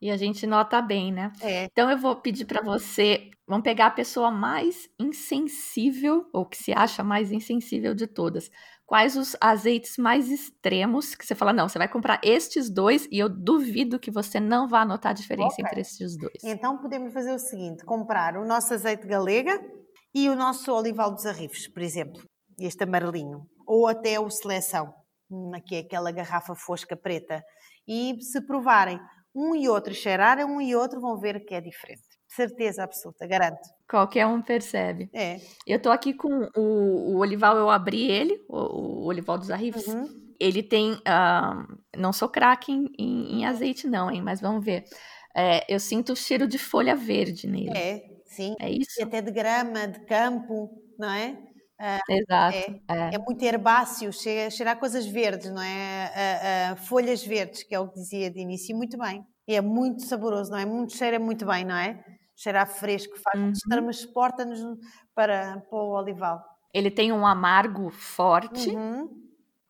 [0.00, 1.32] E a gente nota bem, né?
[1.40, 1.64] É.
[1.64, 6.72] Então eu vou pedir para você, vamos pegar a pessoa mais insensível ou que se
[6.72, 8.50] acha mais insensível de todas
[8.86, 13.18] quais os azeites mais extremos que você fala, não, você vai comprar estes dois e
[13.18, 15.64] eu duvido que você não vá notar a diferença okay.
[15.64, 16.42] entre estes dois.
[16.44, 19.60] Então podemos fazer o seguinte: comprar o nosso azeite galega
[20.14, 22.22] e o nosso olival dos arrifes, por exemplo,
[22.58, 24.94] este amarelinho, ou até o seleção,
[25.66, 27.42] que é aquela garrafa fosca preta.
[27.86, 28.98] E se provarem
[29.34, 32.02] um e outro, cheirarem um e outro, vão ver que é diferente.
[32.26, 33.60] Certeza absoluta, garanto.
[33.88, 35.08] Qualquer um percebe.
[35.14, 35.38] É.
[35.66, 39.86] Eu tô aqui com o, o Olival, eu abri ele, o, o Olival dos Arrifes.
[39.86, 40.06] Uhum.
[40.40, 40.92] Ele tem.
[40.94, 44.22] Uh, não sou craque em, em, em, azeite, não, hein?
[44.22, 44.84] Mas vamos ver.
[45.34, 47.76] É, eu sinto o cheiro de folha verde nele.
[47.76, 48.54] É, sim.
[48.58, 48.98] É isso?
[48.98, 51.38] E até de grama, de campo, não é?
[52.08, 52.56] Exato.
[52.56, 53.14] É, é.
[53.14, 56.74] é, muito herbáceo, cheira, cheira a coisas verdes, não é?
[56.86, 58.76] Folhas verdes, que é o que dizia de início.
[58.76, 59.26] Muito bem.
[59.46, 60.64] E é muito saboroso, não é?
[60.64, 62.02] Muito, cheira muito bem, não é?
[62.36, 63.52] cheirar fresco, faz uhum.
[63.68, 64.60] transporta-nos
[65.14, 66.44] para, para o olival.
[66.72, 69.08] Ele tem um amargo forte, uhum.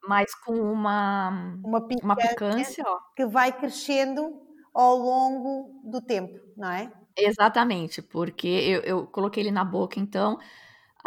[0.02, 2.98] mas com uma, uma, picância, uma picância ó.
[3.14, 4.42] que vai crescendo
[4.74, 6.92] ao longo do tempo, não é?
[7.16, 10.38] Exatamente, porque eu, eu coloquei ele na boca, então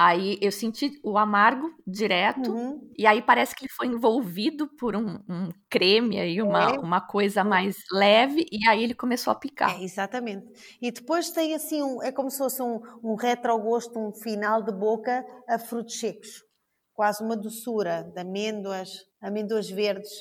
[0.01, 2.89] Aí eu senti o amargo direto, uhum.
[2.97, 6.79] e aí parece que ele foi envolvido por um, um creme aí, uma, é.
[6.79, 9.77] uma coisa mais leve, e aí ele começou a picar.
[9.77, 10.47] É, exatamente.
[10.81, 14.71] E depois tem assim, um, é como se fosse um, um retrogosto, um final de
[14.71, 16.45] boca a frutos secos.
[16.93, 18.91] Quase uma doçura de amêndoas,
[19.21, 20.11] amêndoas verdes.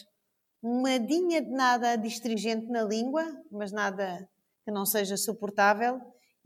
[0.61, 4.29] Uma dinha de nada distringente na língua, mas nada
[4.64, 6.01] que não seja suportável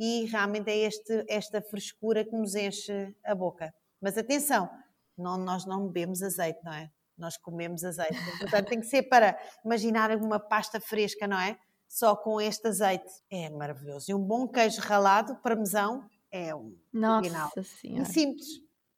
[0.04, 3.72] e realmente é este, esta frescura que nos enche a boca.
[4.00, 4.68] Mas atenção,
[5.16, 6.90] não, nós não bebemos azeite, não é?
[7.16, 8.16] Nós comemos azeite.
[8.40, 11.56] Portanto, tem que ser para imaginar uma pasta fresca, não é?
[11.86, 13.08] Só com este azeite.
[13.30, 14.10] É maravilhoso.
[14.10, 17.50] E um bom queijo ralado, parmesão, é um Nossa final.
[17.62, 18.02] Senhora.
[18.02, 18.48] E simples.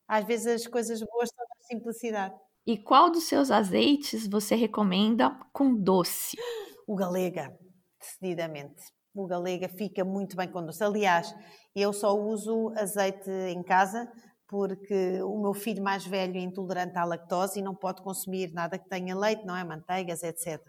[0.09, 2.34] Às vezes as coisas boas estão na simplicidade.
[2.66, 6.38] E qual dos seus azeites você recomenda com doce?
[6.86, 7.55] O galega,
[8.00, 10.82] decididamente o galega fica muito bem com doce.
[10.82, 11.34] Aliás,
[11.74, 14.10] eu só uso azeite em casa
[14.46, 18.78] porque o meu filho mais velho é intolerante à lactose e não pode consumir nada
[18.78, 19.64] que tenha leite, não é?
[19.64, 20.60] Manteigas, etc.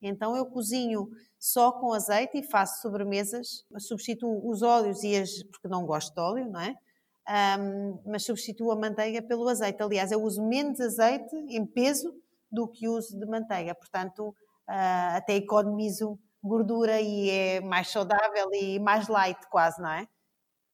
[0.00, 5.68] Então eu cozinho só com azeite e faço sobremesas, substituo os óleos e as, porque
[5.68, 6.74] não gosto de óleo, não é?
[7.58, 9.82] Um, mas substituo a manteiga pelo azeite.
[9.82, 12.14] Aliás, eu uso menos azeite em peso
[12.50, 18.78] do que uso de manteiga, portanto, uh, até economizo gordura e é mais saudável e
[18.78, 20.06] mais light quase, não é?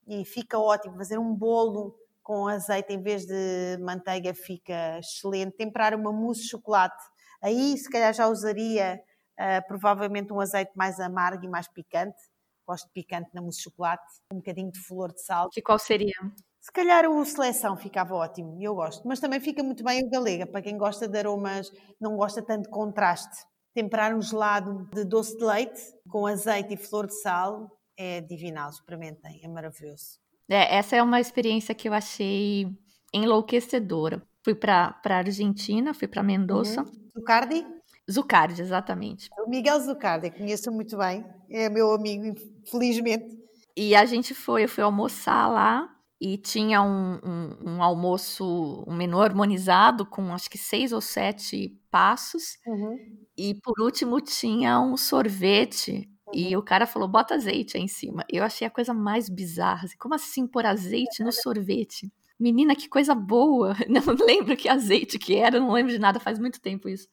[0.06, 5.56] E fica ótimo fazer um bolo com azeite em vez de manteiga fica excelente.
[5.56, 7.02] Temperar uma mousse de chocolate,
[7.40, 9.00] aí se calhar já usaria
[9.38, 12.18] uh, provavelmente um azeite mais amargo e mais picante.
[12.66, 15.48] Gosto de picante na mousse de chocolate, um bocadinho de flor de sal.
[15.56, 16.14] E qual seria?
[16.60, 19.06] Se calhar o seleção ficava ótimo, eu gosto.
[19.06, 22.64] Mas também fica muito bem o galega, para quem gosta de aromas, não gosta tanto
[22.64, 27.70] de contraste temperar um gelado de doce de leite com azeite e flor de sal
[27.96, 30.18] é divinal, experimentem, é maravilhoso.
[30.48, 32.66] É, essa é uma experiência que eu achei
[33.12, 34.22] enlouquecedora.
[34.42, 36.82] Fui para a Argentina, fui para Mendoza.
[36.82, 37.10] Uhum.
[37.18, 37.66] Zucardi?
[38.10, 39.28] Zucardi, exatamente.
[39.38, 43.38] O Miguel Zucardi, conheço muito bem, é meu amigo, felizmente.
[43.76, 45.88] E a gente foi, eu fui almoçar lá
[46.20, 51.78] e tinha um, um, um, almoço, um menu harmonizado com acho que seis ou sete
[51.90, 52.58] passos.
[52.66, 52.96] Uhum.
[53.43, 56.07] E por último tinha um sorvete.
[56.26, 56.34] Uhum.
[56.34, 58.22] E o cara falou: bota azeite aí em cima.
[58.28, 59.86] Eu achei a coisa mais bizarra.
[59.86, 62.12] Assim, como assim pôr azeite no sorvete?
[62.38, 63.74] Menina, que coisa boa!
[63.88, 67.09] Não lembro que azeite que era, não lembro de nada, faz muito tempo isso.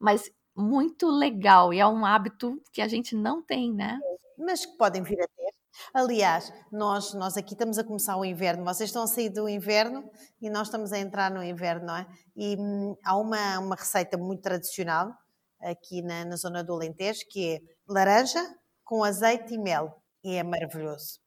[0.00, 4.00] Mas muito legal e é um hábito que a gente não tem, né?
[4.36, 5.52] Mas que podem vir a ter.
[5.94, 10.08] Aliás, nós, nós aqui estamos a começar o inverno, vocês estão a sair do inverno
[10.42, 12.06] e nós estamos a entrar no inverno, não é?
[12.36, 15.12] E hum, há uma, uma receita muito tradicional
[15.60, 18.42] aqui na, na zona do Alentejo que é laranja
[18.84, 20.02] com azeite e mel.
[20.24, 21.20] E é maravilhoso.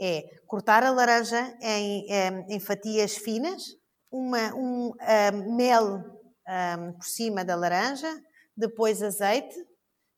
[0.00, 2.06] É cortar a laranja em,
[2.48, 3.62] em, fatias finas,
[4.10, 4.92] uma, um,
[5.46, 6.02] um mel
[6.48, 8.08] um, por cima da laranja,
[8.56, 9.54] depois azeite,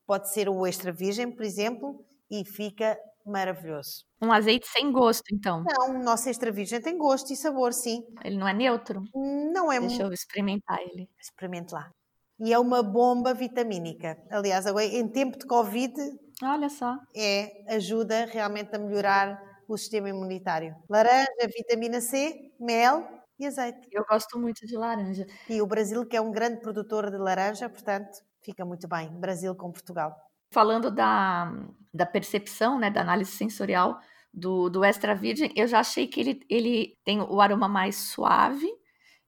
[0.07, 4.05] pode ser o extra virgem, por exemplo, e fica maravilhoso.
[4.23, 5.65] Um azeite sem gosto, então?
[5.65, 8.03] Não, o nosso extra virgem tem gosto e sabor, sim.
[8.25, 9.03] Ele não é neutro?
[9.15, 11.09] Não é Deixa eu experimentar ele.
[11.21, 11.91] Experimente lá.
[12.41, 14.19] E é uma bomba vitamínica.
[14.31, 15.95] Aliás, agora em tempo de Covid,
[16.43, 20.75] olha só, é ajuda realmente a melhorar o sistema imunitário.
[20.89, 23.07] Laranja, vitamina C, mel
[23.39, 23.89] e azeite.
[23.91, 25.27] Eu gosto muito de laranja.
[25.49, 29.09] E o Brasil, que é um grande produtor de laranja, portanto, fica muito bem.
[29.19, 30.15] Brasil com Portugal.
[30.53, 31.53] Falando da,
[31.93, 33.99] da percepção, né, da análise sensorial
[34.33, 38.69] do, do extra virgem, eu já achei que ele, ele tem o aroma mais suave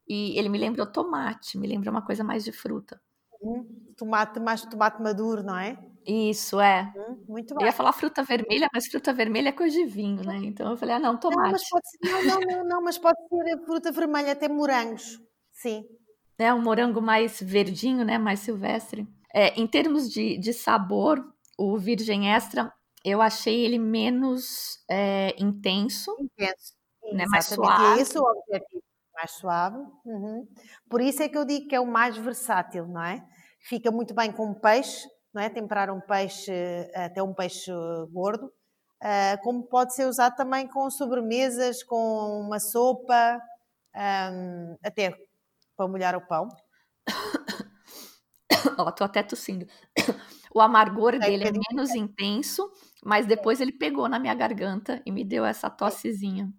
[0.09, 3.01] e ele me lembrou tomate, me lembra uma coisa mais de fruta.
[3.43, 5.79] Hum, tomate, mais tomate maduro, não é?
[6.07, 6.93] Isso, é.
[6.97, 7.61] Hum, muito bom.
[7.61, 10.37] Eu ia falar fruta vermelha, mas fruta vermelha é coisa de vinho, né?
[10.37, 11.43] Então eu falei, ah, não, tomate.
[11.43, 15.21] Não, mas pode ser, não, não, não, não, mas pode ser fruta vermelha, até morangos.
[15.51, 15.85] Sim.
[16.39, 18.19] É um morango mais verdinho, né?
[18.19, 19.07] Mais silvestre.
[19.35, 21.25] É, em termos de, de sabor,
[21.59, 22.73] o Virgem Extra,
[23.05, 26.15] eu achei ele menos é, intenso.
[26.21, 26.75] Intenso.
[27.13, 27.97] Né, mais suave.
[27.97, 28.83] E é esse o objetivo.
[29.17, 29.79] Mais suave.
[30.05, 30.47] Uhum.
[30.89, 33.27] Por isso é que eu digo que é o mais versátil, não é?
[33.59, 35.49] Fica muito bem com peixe, não é?
[35.49, 36.53] Temperar um peixe,
[36.95, 37.73] até um peixe
[38.13, 38.53] gordo.
[39.03, 43.41] Uh, como pode ser usado também com sobremesas, com uma sopa,
[43.95, 45.15] um, até
[45.77, 46.49] para molhar o pão.
[48.79, 49.67] Ó, tô até tossindo.
[50.55, 52.73] O amargor dele é menos intenso,
[53.05, 56.51] mas depois ele pegou na minha garganta e me deu essa tossezinha.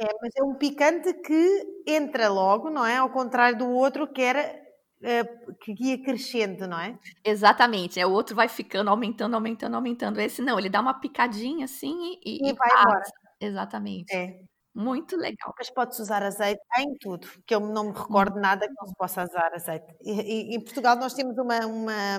[0.00, 2.98] É, mas é um picante que entra logo, não é?
[2.98, 4.54] Ao contrário do outro que era
[5.02, 6.98] uh, que ia crescendo, não é?
[7.24, 7.98] Exatamente.
[7.98, 10.20] É, o outro vai ficando, aumentando, aumentando, aumentando.
[10.20, 12.82] Esse não, ele dá uma picadinha assim e, e, e vai passa.
[12.82, 13.02] embora.
[13.40, 14.14] Exatamente.
[14.14, 14.40] É.
[14.74, 15.52] Muito legal.
[15.58, 18.94] Mas pode-se usar azeite em tudo, que eu não me recordo nada que não se
[18.94, 19.86] possa usar azeite.
[20.00, 22.18] E, e, em Portugal nós temos uma, uma,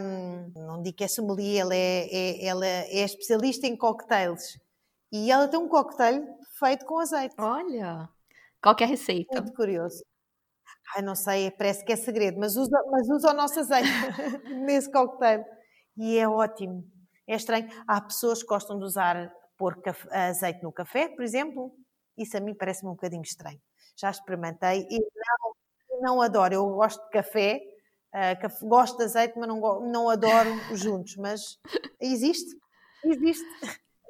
[0.57, 4.57] não digo que é sommelier, ela é, é, ela é especialista em cocktails.
[5.11, 6.21] E ela tem um cocktail
[6.59, 7.35] feito com azeite.
[7.39, 8.09] Olha,
[8.61, 9.41] qual é a receita?
[9.41, 10.03] Muito curioso.
[10.95, 13.87] Ai, não sei, parece que é segredo, mas usa, mas usa o nosso azeite
[14.65, 15.43] nesse cocktail.
[15.97, 16.83] E é ótimo.
[17.27, 17.69] É estranho.
[17.87, 19.79] Há pessoas que gostam de usar, pôr
[20.11, 21.71] azeite no café, por exemplo,
[22.17, 23.61] isso a mim parece-me um bocadinho estranho.
[23.95, 25.55] Já experimentei e não,
[26.01, 26.53] não adoro.
[26.53, 27.61] Eu gosto de café,
[28.13, 31.15] uh, gosto de azeite, mas não, não adoro juntos.
[31.17, 31.59] Mas
[32.01, 32.57] existe,
[33.03, 33.45] existe.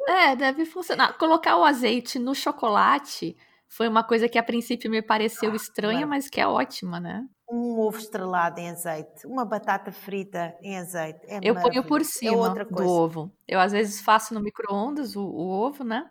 [0.08, 1.18] É, deve funcionar.
[1.18, 3.36] Colocar o azeite no chocolate
[3.68, 7.28] foi uma coisa que a princípio me pareceu ah, estranha, mas que é ótima, né?
[7.50, 11.20] Um ovo estrelado em azeite, uma batata frita em azeite.
[11.28, 13.32] É eu ponho por é cima é do ovo.
[13.48, 16.10] Eu às vezes faço no micro-ondas o, o, ovo, né?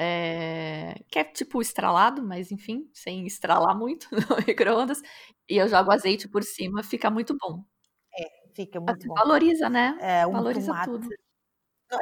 [0.00, 5.02] É, que é tipo estralado, mas enfim, sem estralar muito no micro-ondas.
[5.48, 7.64] E eu jogo azeite por cima, fica muito bom.
[8.16, 9.14] É, fica muito bom.
[9.14, 9.96] Valoriza, né?
[10.00, 10.90] É, um Valoriza tomate.
[10.90, 11.08] tudo.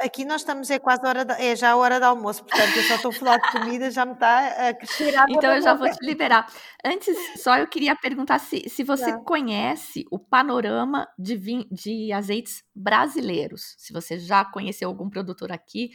[0.03, 2.83] Aqui nós estamos, é quase a hora, é já a hora do almoço, portanto eu
[2.83, 5.73] só estou a falar de comida, já me está a crescer a Então eu já
[5.73, 6.45] vou te liberar.
[6.83, 9.19] Antes, só eu queria perguntar se, se você tá.
[9.19, 11.37] conhece o panorama de,
[11.71, 15.91] de azeites brasileiros, se você já conheceu algum produtor aqui,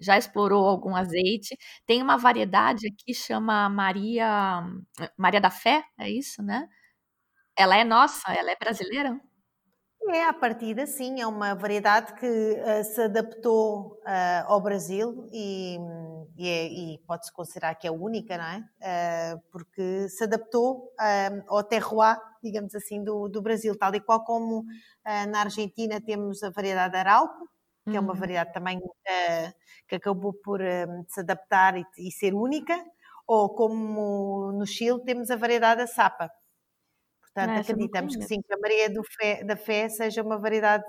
[0.00, 1.56] já explorou algum azeite.
[1.84, 4.62] Tem uma variedade aqui chama Maria
[5.18, 6.66] Maria da Fé, é isso, né?
[7.56, 9.20] Ela é nossa, ela é brasileira?
[10.08, 15.78] É, a partida sim, é uma variedade que uh, se adaptou uh, ao Brasil e,
[16.36, 18.58] e, é, e pode-se considerar que é única, não é?
[19.34, 20.92] Uh, porque se adaptou
[21.48, 24.64] ao terroir, digamos assim, do, do Brasil, tal e qual como
[25.30, 27.48] na Argentina temos a variedade Arauco,
[27.84, 27.96] que uhum.
[27.96, 28.18] é uma uhum.
[28.18, 28.80] variedade também
[29.88, 30.60] que acabou por
[31.08, 32.78] se adaptar e, e, ser única,
[33.26, 36.30] ou como no Chile temos a variedade Sapa.
[37.34, 40.38] Portanto, Ah, não acreditamos que sim, que a Maria do Fé- da Fé seja uma
[40.38, 40.84] variedade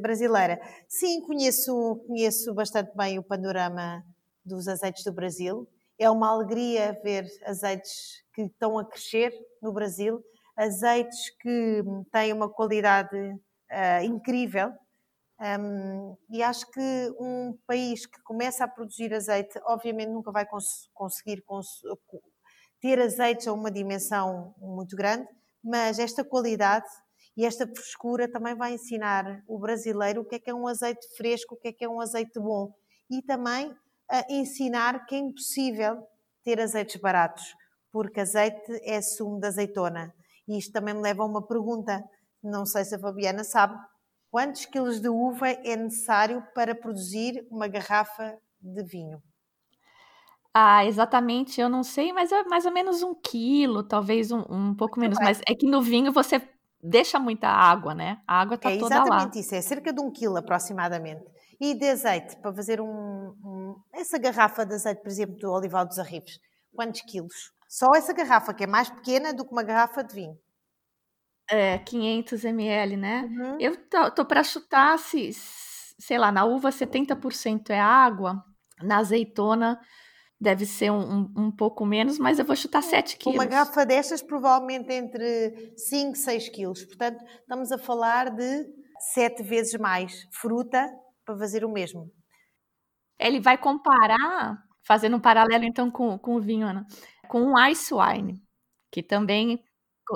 [0.00, 0.58] brasileira.
[0.88, 4.02] Sim, conheço, conheço bastante bem o panorama
[4.44, 5.68] dos azeites do Brasil.
[5.98, 9.30] É uma alegria ver azeites que estão a crescer
[9.62, 10.22] no Brasil,
[10.56, 13.16] azeites que têm uma qualidade
[13.70, 14.72] ah, incrível.
[15.40, 16.80] Um, e acho que
[17.18, 21.82] um país que começa a produzir azeite, obviamente nunca vai cons- conseguir cons-
[22.80, 25.26] ter azeites a uma dimensão muito grande,
[25.62, 26.88] mas esta qualidade
[27.36, 31.06] e esta frescura também vai ensinar o brasileiro o que é que é um azeite
[31.16, 32.72] fresco, o que é que é um azeite bom
[33.10, 33.74] e também
[34.28, 36.02] ensinar que é impossível
[36.42, 37.54] ter azeites baratos,
[37.92, 40.12] porque azeite é sumo de azeitona.
[40.48, 42.02] E isto também me leva a uma pergunta,
[42.42, 43.78] não sei se a Fabiana sabe,
[44.30, 49.22] quantos quilos de uva é necessário para produzir uma garrafa de vinho?
[50.52, 54.74] Ah, exatamente, eu não sei, mas é mais ou menos um quilo, talvez um, um
[54.74, 55.18] pouco menos.
[55.20, 56.40] Mas é que no vinho você
[56.82, 58.20] deixa muita água, né?
[58.26, 59.16] A água tá é toda lá.
[59.16, 61.24] exatamente isso, é cerca de um quilo aproximadamente.
[61.60, 62.86] E de azeite, para fazer um,
[63.44, 66.38] um- essa garrafa de azeite, por exemplo, do Olival dos Arribes,
[66.74, 67.52] quantos quilos?
[67.68, 70.38] Só essa garrafa, que é mais pequena do que uma garrafa de vinho.
[71.48, 73.22] É, 500 ml, né?
[73.24, 73.56] Uhum.
[73.58, 78.44] Eu tô, tô para chutar se, sei lá, na uva 70% é água,
[78.80, 79.80] na azeitona
[80.40, 83.36] deve ser um, um, um pouco menos, mas eu vou chutar 7 quilos.
[83.38, 86.84] Uma garrafa destas, provavelmente entre 5 e 6 quilos.
[86.84, 88.66] Portanto, estamos a falar de
[89.12, 90.88] 7 vezes mais fruta
[91.24, 92.10] para fazer o mesmo.
[93.18, 96.86] Ele vai comparar, fazendo um paralelo então com, com o vinho, Ana,
[97.28, 98.42] com o ice wine,
[98.90, 99.62] que também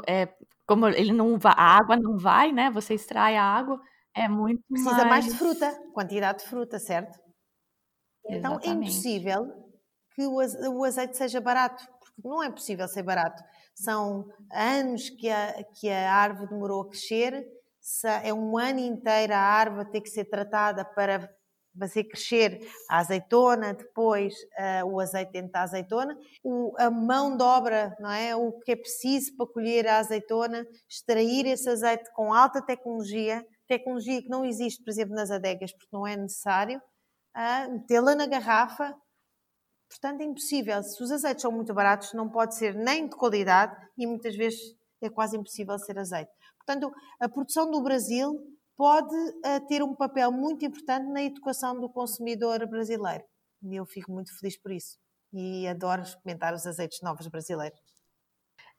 [0.09, 0.35] é,
[0.67, 2.71] como ele não a água não vai, né?
[2.71, 3.79] Você extrai a água,
[4.17, 7.19] é muito Precisa mais de fruta, quantidade de fruta, certo?
[8.27, 8.91] Então é Exatamente.
[8.91, 9.64] impossível
[10.15, 13.43] que o aze- o azeite seja barato, porque não é possível ser barato.
[13.75, 17.47] São anos que a, que a árvore demorou a crescer,
[18.23, 21.31] é um ano inteiro a árvore ter que ser tratada para
[21.79, 27.43] fazer crescer a azeitona, depois ah, o azeite dentro da azeitona, o- a mão de
[27.43, 28.35] obra, não é?
[28.37, 34.23] O que é preciso para colher a azeitona, extrair esse azeite com alta tecnologia, tecnologia
[34.23, 36.81] que não existe, por exemplo, nas adegas, porque não é necessário,
[37.35, 38.95] ah, metê-la na garrafa,
[39.95, 40.83] Portanto, é impossível.
[40.83, 44.61] Se os azeites são muito baratos, não pode ser nem de qualidade e muitas vezes
[45.01, 46.31] é quase impossível ser azeite.
[46.59, 48.35] Portanto, a produção do Brasil
[48.77, 49.15] pode
[49.45, 53.23] eh, ter um papel muito importante na educação do consumidor brasileiro.
[53.63, 54.99] E eu fico muito feliz por isso.
[55.33, 57.79] E adoro experimentar os azeites novos brasileiros.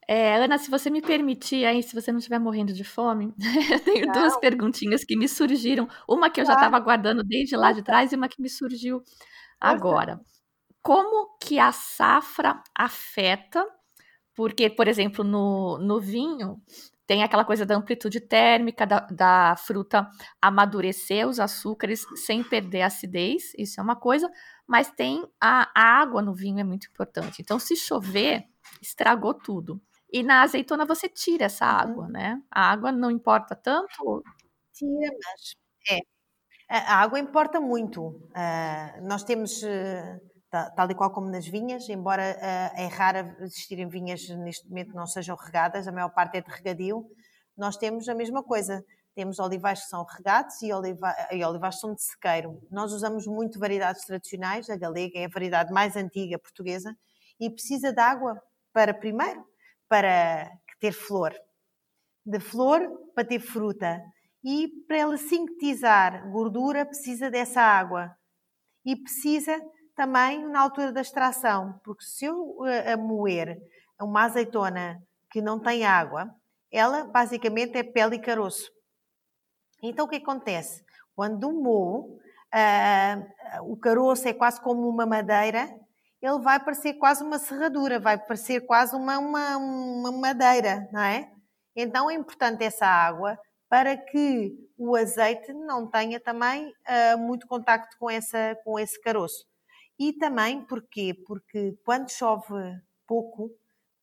[0.07, 3.34] É, Ana, se você me permitir, aí, se você não estiver morrendo de fome,
[3.72, 5.88] eu tenho duas perguntinhas que me surgiram.
[6.09, 6.68] Uma que eu já Claro.
[6.68, 9.01] estava guardando desde lá de trás e uma que me surgiu
[9.59, 10.20] agora.
[10.86, 13.65] Como que a safra afeta?
[14.36, 16.61] Porque, por exemplo, no, no vinho
[17.07, 20.09] tem aquela coisa da amplitude térmica, da, da fruta
[20.41, 24.31] amadurecer os açúcares sem perder a acidez, isso é uma coisa,
[24.67, 27.41] mas tem a, a água no vinho é muito importante.
[27.41, 28.45] Então, se chover,
[28.81, 29.81] estragou tudo.
[30.11, 32.41] E na azeitona você tira essa água, né?
[32.51, 34.23] A água não importa tanto.
[34.73, 35.55] Tira, mas
[35.91, 35.99] é.
[36.69, 38.01] A a água importa muito.
[38.36, 40.34] Ah, nós temos, ta-
[40.76, 44.95] tal e qual como nas vinhas, embora ah, é raro existirem vinhas neste momento que
[44.95, 47.06] não sejam regadas, a maior parte é de regadio,
[47.58, 48.84] nós temos a mesma coisa.
[49.14, 52.62] Temos olivais que são regados e, oliva e olivais que são de sequeiro.
[52.70, 56.93] Nós usamos muito variedades tradicionais, a galega é a variedade mais antiga portuguesa,
[57.39, 58.41] e precisa de água
[58.74, 59.41] para, primeiro,
[59.88, 60.51] para
[60.82, 61.34] ter flor
[62.26, 62.82] de flor
[63.14, 64.01] para ter fruta.
[64.43, 68.16] E para ela sintetizar gordura, precisa dessa água.
[68.84, 69.60] E precisa
[69.95, 73.57] também na altura da extração, porque se eu eh, a moer
[73.99, 76.29] uma azeitona que não tem água,
[76.71, 78.69] ela basicamente é pele e caroço.
[79.81, 80.83] Então o que acontece?
[81.15, 82.19] Quando moo,
[82.51, 83.21] ah,
[83.63, 85.73] o caroço é quase como uma madeira,
[86.21, 91.31] ele vai parecer quase uma serradura, vai parecer quase uma, uma, uma madeira, não é?
[91.75, 93.37] Então é importante essa água
[93.69, 99.45] para que o azeite não tenha também ah, muito contacto com, essa, com esse caroço.
[99.99, 101.13] E também porquê?
[101.25, 102.53] Porque quando chove
[103.07, 103.51] pouco,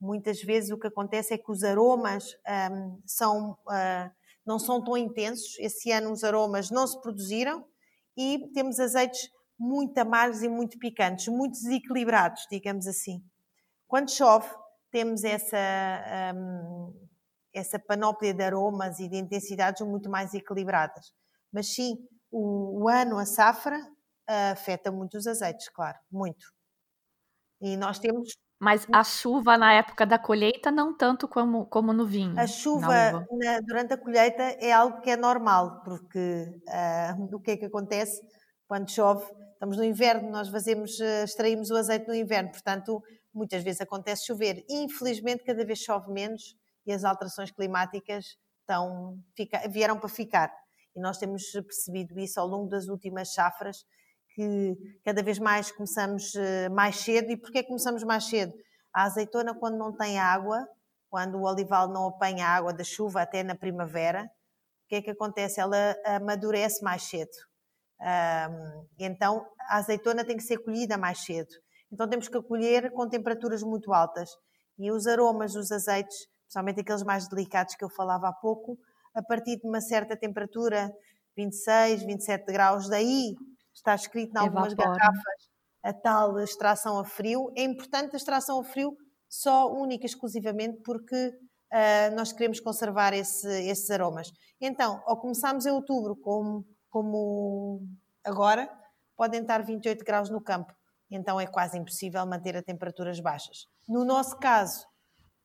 [0.00, 4.10] muitas vezes o que acontece é que os aromas ahm, são, ah,
[4.46, 5.58] não são tão intensos.
[5.58, 7.64] Esse ano os aromas não se produziram
[8.16, 9.28] e temos azeites
[9.58, 13.22] muito amargos e muito picantes, muito desequilibrados, digamos assim.
[13.88, 14.48] Quando chove,
[14.90, 16.92] temos essa, ahm,
[17.54, 21.12] essa panóplia de aromas e de intensidades muito mais equilibradas.
[21.52, 21.96] Mas sim,
[22.30, 23.78] o, o ano, a safra,
[24.26, 26.52] afeta muito os azeites, claro, muito.
[27.60, 32.06] E nós temos Mas a chuva na época da colheita, não tanto como, como no
[32.06, 32.38] vinho.
[32.38, 37.52] A chuva na, durante a colheita é algo que é normal, porque uh, o que
[37.52, 38.20] é que acontece
[38.66, 39.24] quando chove?
[39.52, 43.00] Estamos no inverno, nós fazemos, uh, extraímos o azeite no inverno, portanto,
[43.32, 44.64] muitas vezes acontece chover.
[44.68, 50.52] Infelizmente, cada vez chove menos e as alterações climáticas estão, fica, vieram para ficar.
[50.96, 53.84] E nós temos percebido isso ao longo das últimas safras
[54.34, 57.30] que cada vez mais começamos eh, mais cedo.
[57.30, 58.52] E porquê começamos mais cedo?
[58.92, 60.66] A azeitona, quando não tem água,
[61.10, 65.10] quando o olival não apanha água da chuva até na primavera, o que é que
[65.10, 65.60] acontece?
[65.60, 67.30] Ela amadurece mais cedo.
[68.98, 71.50] Então, a azeitona tem que ser colhida mais cedo.
[71.90, 74.30] Então, temos que colher com temperaturas muito altas.
[74.78, 78.78] E os aromas dos azeites, principalmente aqueles mais delicados que eu falava há pouco,
[79.14, 80.90] a partir de uma certa temperatura,
[81.36, 83.34] 26, 27 graus, daí
[83.74, 84.98] está escrito em algumas Evapora.
[84.98, 85.52] garrafas
[85.82, 87.52] a tal extração a frio.
[87.56, 88.96] É importante a extração a frio
[89.28, 94.30] só única e exclusivamente porque uh, nós queremos conservar esse, esses aromas.
[94.60, 97.82] Então, ao começarmos em outubro, como, como
[98.24, 98.70] agora,
[99.16, 100.72] podem estar 28 graus no campo.
[101.10, 103.66] Então é quase impossível manter a temperaturas baixas.
[103.88, 104.86] No nosso caso,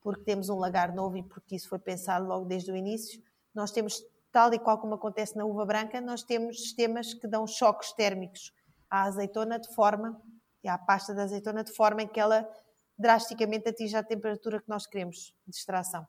[0.01, 3.21] porque temos um lagar novo e porque isso foi pensado logo desde o início,
[3.53, 4.01] nós temos
[4.31, 8.51] tal e qual como acontece na uva branca, nós temos sistemas que dão choques térmicos
[8.89, 10.21] à azeitona de forma,
[10.63, 12.47] e à pasta da azeitona de forma em que ela
[12.97, 16.05] drasticamente atinge a temperatura que nós queremos de extração.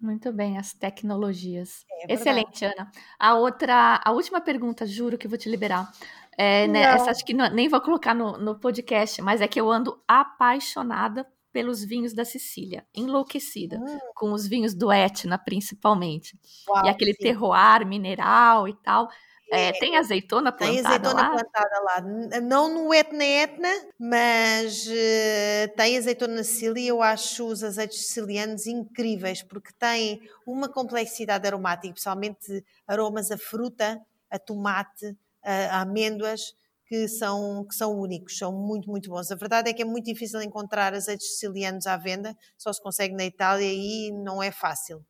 [0.00, 1.84] Muito bem, as tecnologias.
[1.90, 2.90] É Excelente, Ana.
[3.18, 5.90] A outra, a última pergunta, juro que vou te liberar.
[6.36, 9.60] É, né, essa acho que não, nem vou colocar no, no podcast, mas é que
[9.60, 13.98] eu ando apaixonada pelos vinhos da Sicília, enlouquecida hum.
[14.14, 16.38] com os vinhos do Etna, principalmente.
[16.68, 17.22] Uau, e aquele sim.
[17.22, 19.08] terroir mineral e tal.
[19.50, 21.30] É, tem azeitona plantada Tem azeitona lá?
[21.30, 22.40] plantada lá.
[22.42, 26.90] Não no Etna Etna, mas uh, tem azeitona na Sicília.
[26.90, 33.98] Eu acho os azeites sicilianos incríveis, porque têm uma complexidade aromática, especialmente aromas a fruta,
[34.30, 36.54] a tomate, a, a amêndoas
[36.88, 39.30] que são, que são únicos, são muito, muito bons.
[39.30, 43.14] A verdade é que é muito difícil encontrar azeites sicilianos à venda, só se consegue
[43.14, 45.04] na Itália e não é fácil.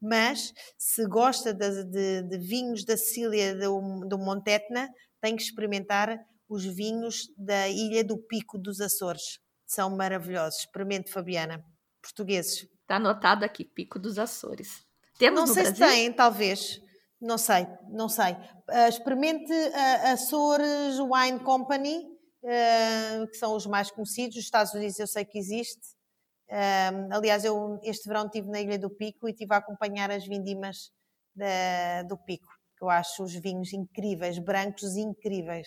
[0.00, 4.88] Mas, se gosta de, de, de vinhos da Sicília, do, do Montetna,
[5.20, 6.18] tem que experimentar
[6.48, 9.38] os vinhos da Ilha do Pico dos Açores.
[9.66, 10.60] São maravilhosos.
[10.60, 11.62] Experimente, Fabiana.
[12.00, 12.66] Portugueses.
[12.82, 14.82] Está anotado aqui, Pico dos Açores.
[15.18, 15.86] Temos não sei Brasil?
[15.86, 16.80] se tem, talvez.
[17.20, 18.32] Não sei, não sei.
[18.68, 21.98] Uh, experimente a Açores Wine Company,
[22.44, 24.36] uh, que são os mais conhecidos.
[24.36, 25.96] Os Estados Unidos eu sei que existe.
[26.48, 30.26] Uh, aliás, eu este verão estive na Ilha do Pico e estive a acompanhar as
[30.26, 30.92] vindimas
[31.34, 35.66] da, do Pico, que eu acho os vinhos incríveis, brancos incríveis.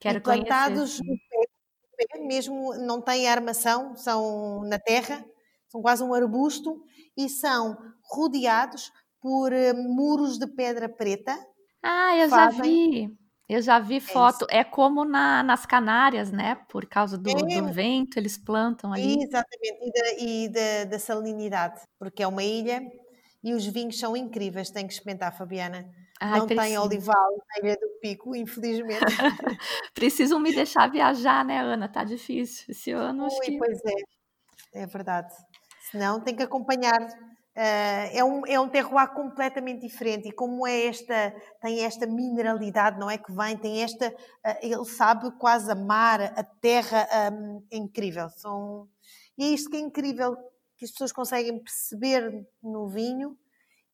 [0.00, 5.24] Quero plantados no pé, mesmo não têm armação, são na terra,
[5.68, 6.82] são quase um arbusto
[7.16, 8.90] e são rodeados
[9.20, 11.36] por uh, muros de pedra preta.
[11.82, 12.56] Ah, eu fazem...
[12.56, 13.20] já vi.
[13.48, 14.46] Eu já vi é foto.
[14.48, 16.54] É, é como na, nas Canárias, né?
[16.68, 17.60] Por causa do, é.
[17.60, 19.22] do, vento, eles plantam ali.
[19.22, 22.80] Exatamente, e, da, e da, da, salinidade, porque é uma ilha
[23.42, 24.70] e os vinhos são incríveis.
[24.70, 25.84] Tem que experimentar, Fabiana.
[26.20, 26.68] Ai, Não preciso.
[26.68, 29.00] tem olival na Ilha do Pico, infelizmente.
[29.94, 31.88] Precisam me deixar viajar, né, Ana?
[31.88, 32.66] Tá difícil.
[32.68, 33.58] Esse ano, Ui, acho que.
[33.58, 35.34] Pois é, é verdade.
[35.90, 37.00] Senão tem que acompanhar
[37.54, 43.10] é, um, é um terroir completamente diferente e como é esta, tem esta mineralidade, não
[43.10, 48.28] é que vem, tem esta, uh, ele sabe quase amar a terra, um, é incrível.
[48.30, 48.88] São,
[49.36, 50.36] e é isto que é incrível,
[50.76, 53.36] que as pessoas conseguem perceber no vinho,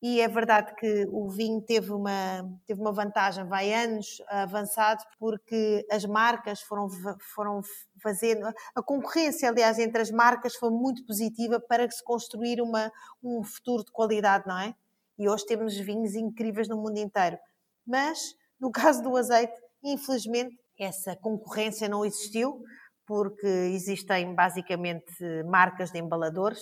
[0.01, 5.85] e é verdade que o vinho teve uma, teve uma vantagem, vai anos avançado, porque
[5.89, 6.87] as marcas foram,
[7.33, 7.61] foram
[8.01, 8.45] fazendo.
[8.75, 12.91] A concorrência, aliás, entre as marcas foi muito positiva para se construir uma,
[13.23, 14.75] um futuro de qualidade, não é?
[15.17, 17.37] E hoje temos vinhos incríveis no mundo inteiro.
[17.85, 22.61] Mas, no caso do azeite, infelizmente, essa concorrência não existiu,
[23.07, 25.11] porque existem basicamente
[25.45, 26.61] marcas de embaladores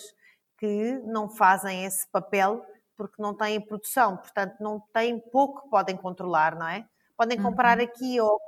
[0.58, 2.64] que não fazem esse papel
[2.96, 6.86] porque não têm produção, portanto não têm pouco que podem controlar, não é?
[7.16, 7.84] Podem comprar uhum.
[7.84, 8.40] aqui ou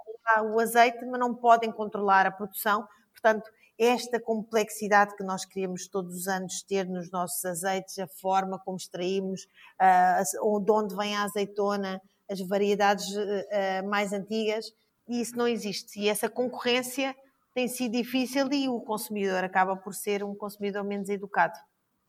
[0.53, 6.15] o azeite, mas não podem controlar a produção, portanto esta complexidade que nós queremos todos
[6.17, 9.47] os anos ter nos nossos azeites, a forma como extraímos,
[9.81, 14.73] uh, de onde vem a azeitona, as variedades uh, mais antigas,
[15.09, 16.01] e isso não existe.
[16.01, 17.15] E essa concorrência
[17.55, 21.59] tem sido difícil e o consumidor acaba por ser um consumidor menos educado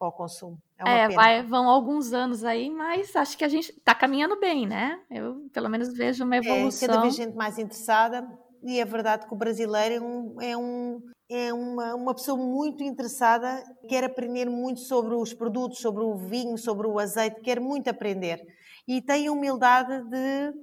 [0.05, 0.57] ao consumo.
[0.85, 4.65] É, é vai, vão alguns anos aí, mas acho que a gente está caminhando bem,
[4.65, 4.99] né?
[5.09, 6.87] Eu pelo menos vejo uma evolução.
[6.87, 8.27] É, cada vez gente mais interessada
[8.63, 12.83] e é verdade que o brasileiro é, um, é, um, é uma, uma pessoa muito
[12.83, 17.89] interessada, quer aprender muito sobre os produtos, sobre o vinho, sobre o azeite, quer muito
[17.89, 18.41] aprender.
[18.87, 20.53] E tem a humildade de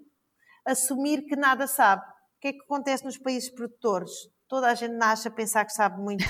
[0.64, 2.03] assumir que nada sabe.
[2.03, 4.12] O que é que acontece nos países produtores?
[4.49, 6.24] Toda a gente nasce a pensar que sabe muito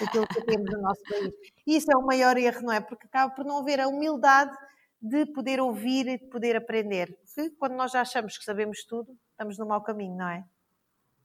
[0.00, 1.32] daquilo que temos no nosso país.
[1.66, 2.80] E isso é o maior erro, não é?
[2.80, 4.56] Porque acaba por não haver a humildade
[5.00, 7.16] de poder ouvir e de poder aprender.
[7.34, 10.44] Porque quando nós já achamos que sabemos tudo, estamos no mau caminho, não é?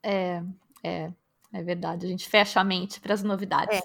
[0.04, 0.44] É,
[0.84, 1.12] é,
[1.52, 2.06] é verdade.
[2.06, 3.80] A gente fecha a mente para as novidades.
[3.80, 3.84] É.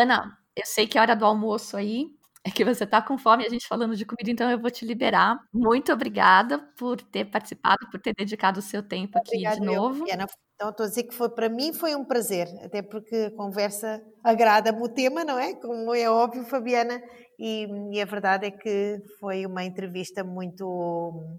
[0.00, 2.14] Ana, eu sei que é hora do almoço aí,
[2.46, 4.84] é que você está com fome, a gente falando de comida, então eu vou te
[4.84, 5.38] liberar.
[5.50, 10.06] Muito obrigada por ter participado, por ter dedicado o seu tempo aqui de novo.
[10.06, 10.14] Eu,
[10.54, 14.04] então, estou a dizer que foi, para mim foi um prazer, até porque a conversa
[14.22, 15.54] agrada-me o tema, não é?
[15.54, 17.02] Como é óbvio, Fabiana,
[17.38, 21.38] e, e, a verdade é que foi uma entrevista muito,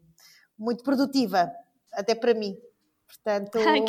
[0.58, 1.52] muito produtiva,
[1.94, 2.58] até para mim.
[3.08, 3.86] Portanto, Ai,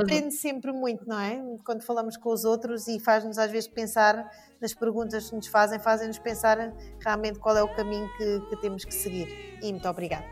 [0.00, 1.42] aprende sempre muito, não é?
[1.66, 4.24] Quando falamos com os outros e faz-nos às vezes pensar
[4.60, 8.84] nas perguntas que nos fazem, fazem-nos pensar realmente qual é o caminho que, que temos
[8.84, 9.58] que seguir.
[9.62, 10.26] E muito obrigada.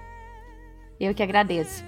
[1.01, 1.83] Eu que agradeço.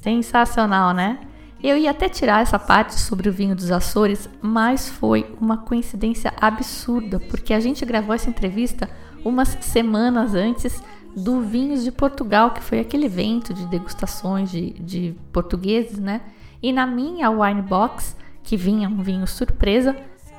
[0.00, 1.20] Sensacional, né?
[1.62, 6.32] Eu ia até tirar essa parte sobre o vinho dos Açores, mas foi uma coincidência
[6.40, 8.88] absurda, porque a gente gravou essa entrevista
[9.22, 10.82] umas semanas antes
[11.14, 16.22] do Vinhos de Portugal, que foi aquele evento de degustações de, de portugueses, né?
[16.62, 19.96] E na minha wine box, que vinha um vinho surpresa,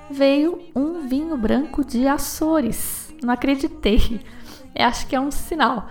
[0.10, 3.14] veio um vinho branco de Açores.
[3.24, 4.22] Não acreditei.
[4.76, 5.88] Eu acho que é um sinal.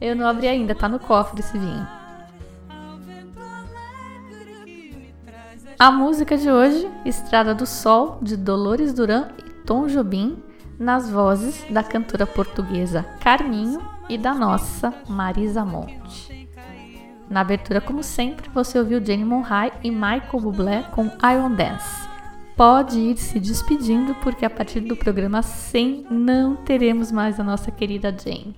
[0.00, 1.86] Eu não abri ainda, tá no cofre esse vinho.
[5.78, 10.42] A música de hoje, Estrada do Sol, de Dolores Duran e Tom Jobim,
[10.78, 16.33] nas vozes da cantora portuguesa Carminho e da nossa Marisa Monte.
[17.34, 22.08] Na abertura, como sempre, você ouviu Jenny Monrai e Michael Bublé com I Dance.
[22.56, 27.72] Pode ir se despedindo, porque a partir do programa 100 não teremos mais a nossa
[27.72, 28.54] querida Jane.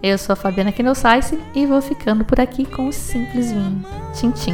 [0.00, 3.84] Eu sou a Fabiana Kenosaisen e vou ficando por aqui com o Simples Vinho.
[4.12, 4.52] Tchim, tchim.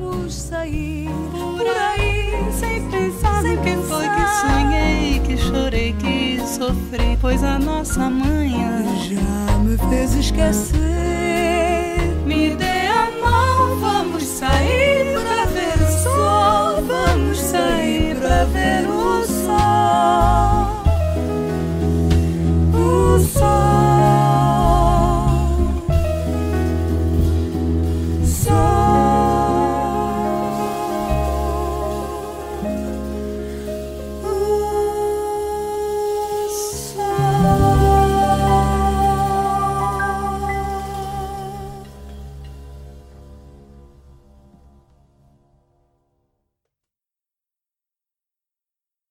[0.00, 6.17] Vamos sair por aí sem pensar sem foi que sonhei, que chorei, que
[6.68, 10.78] sofrer, pois a nossa manhã já me fez esquecer.
[12.26, 19.24] Me dê a mão, vamos sair pra ver o sol, vamos sair pra ver o
[19.24, 20.84] sol.
[22.74, 23.87] O sol.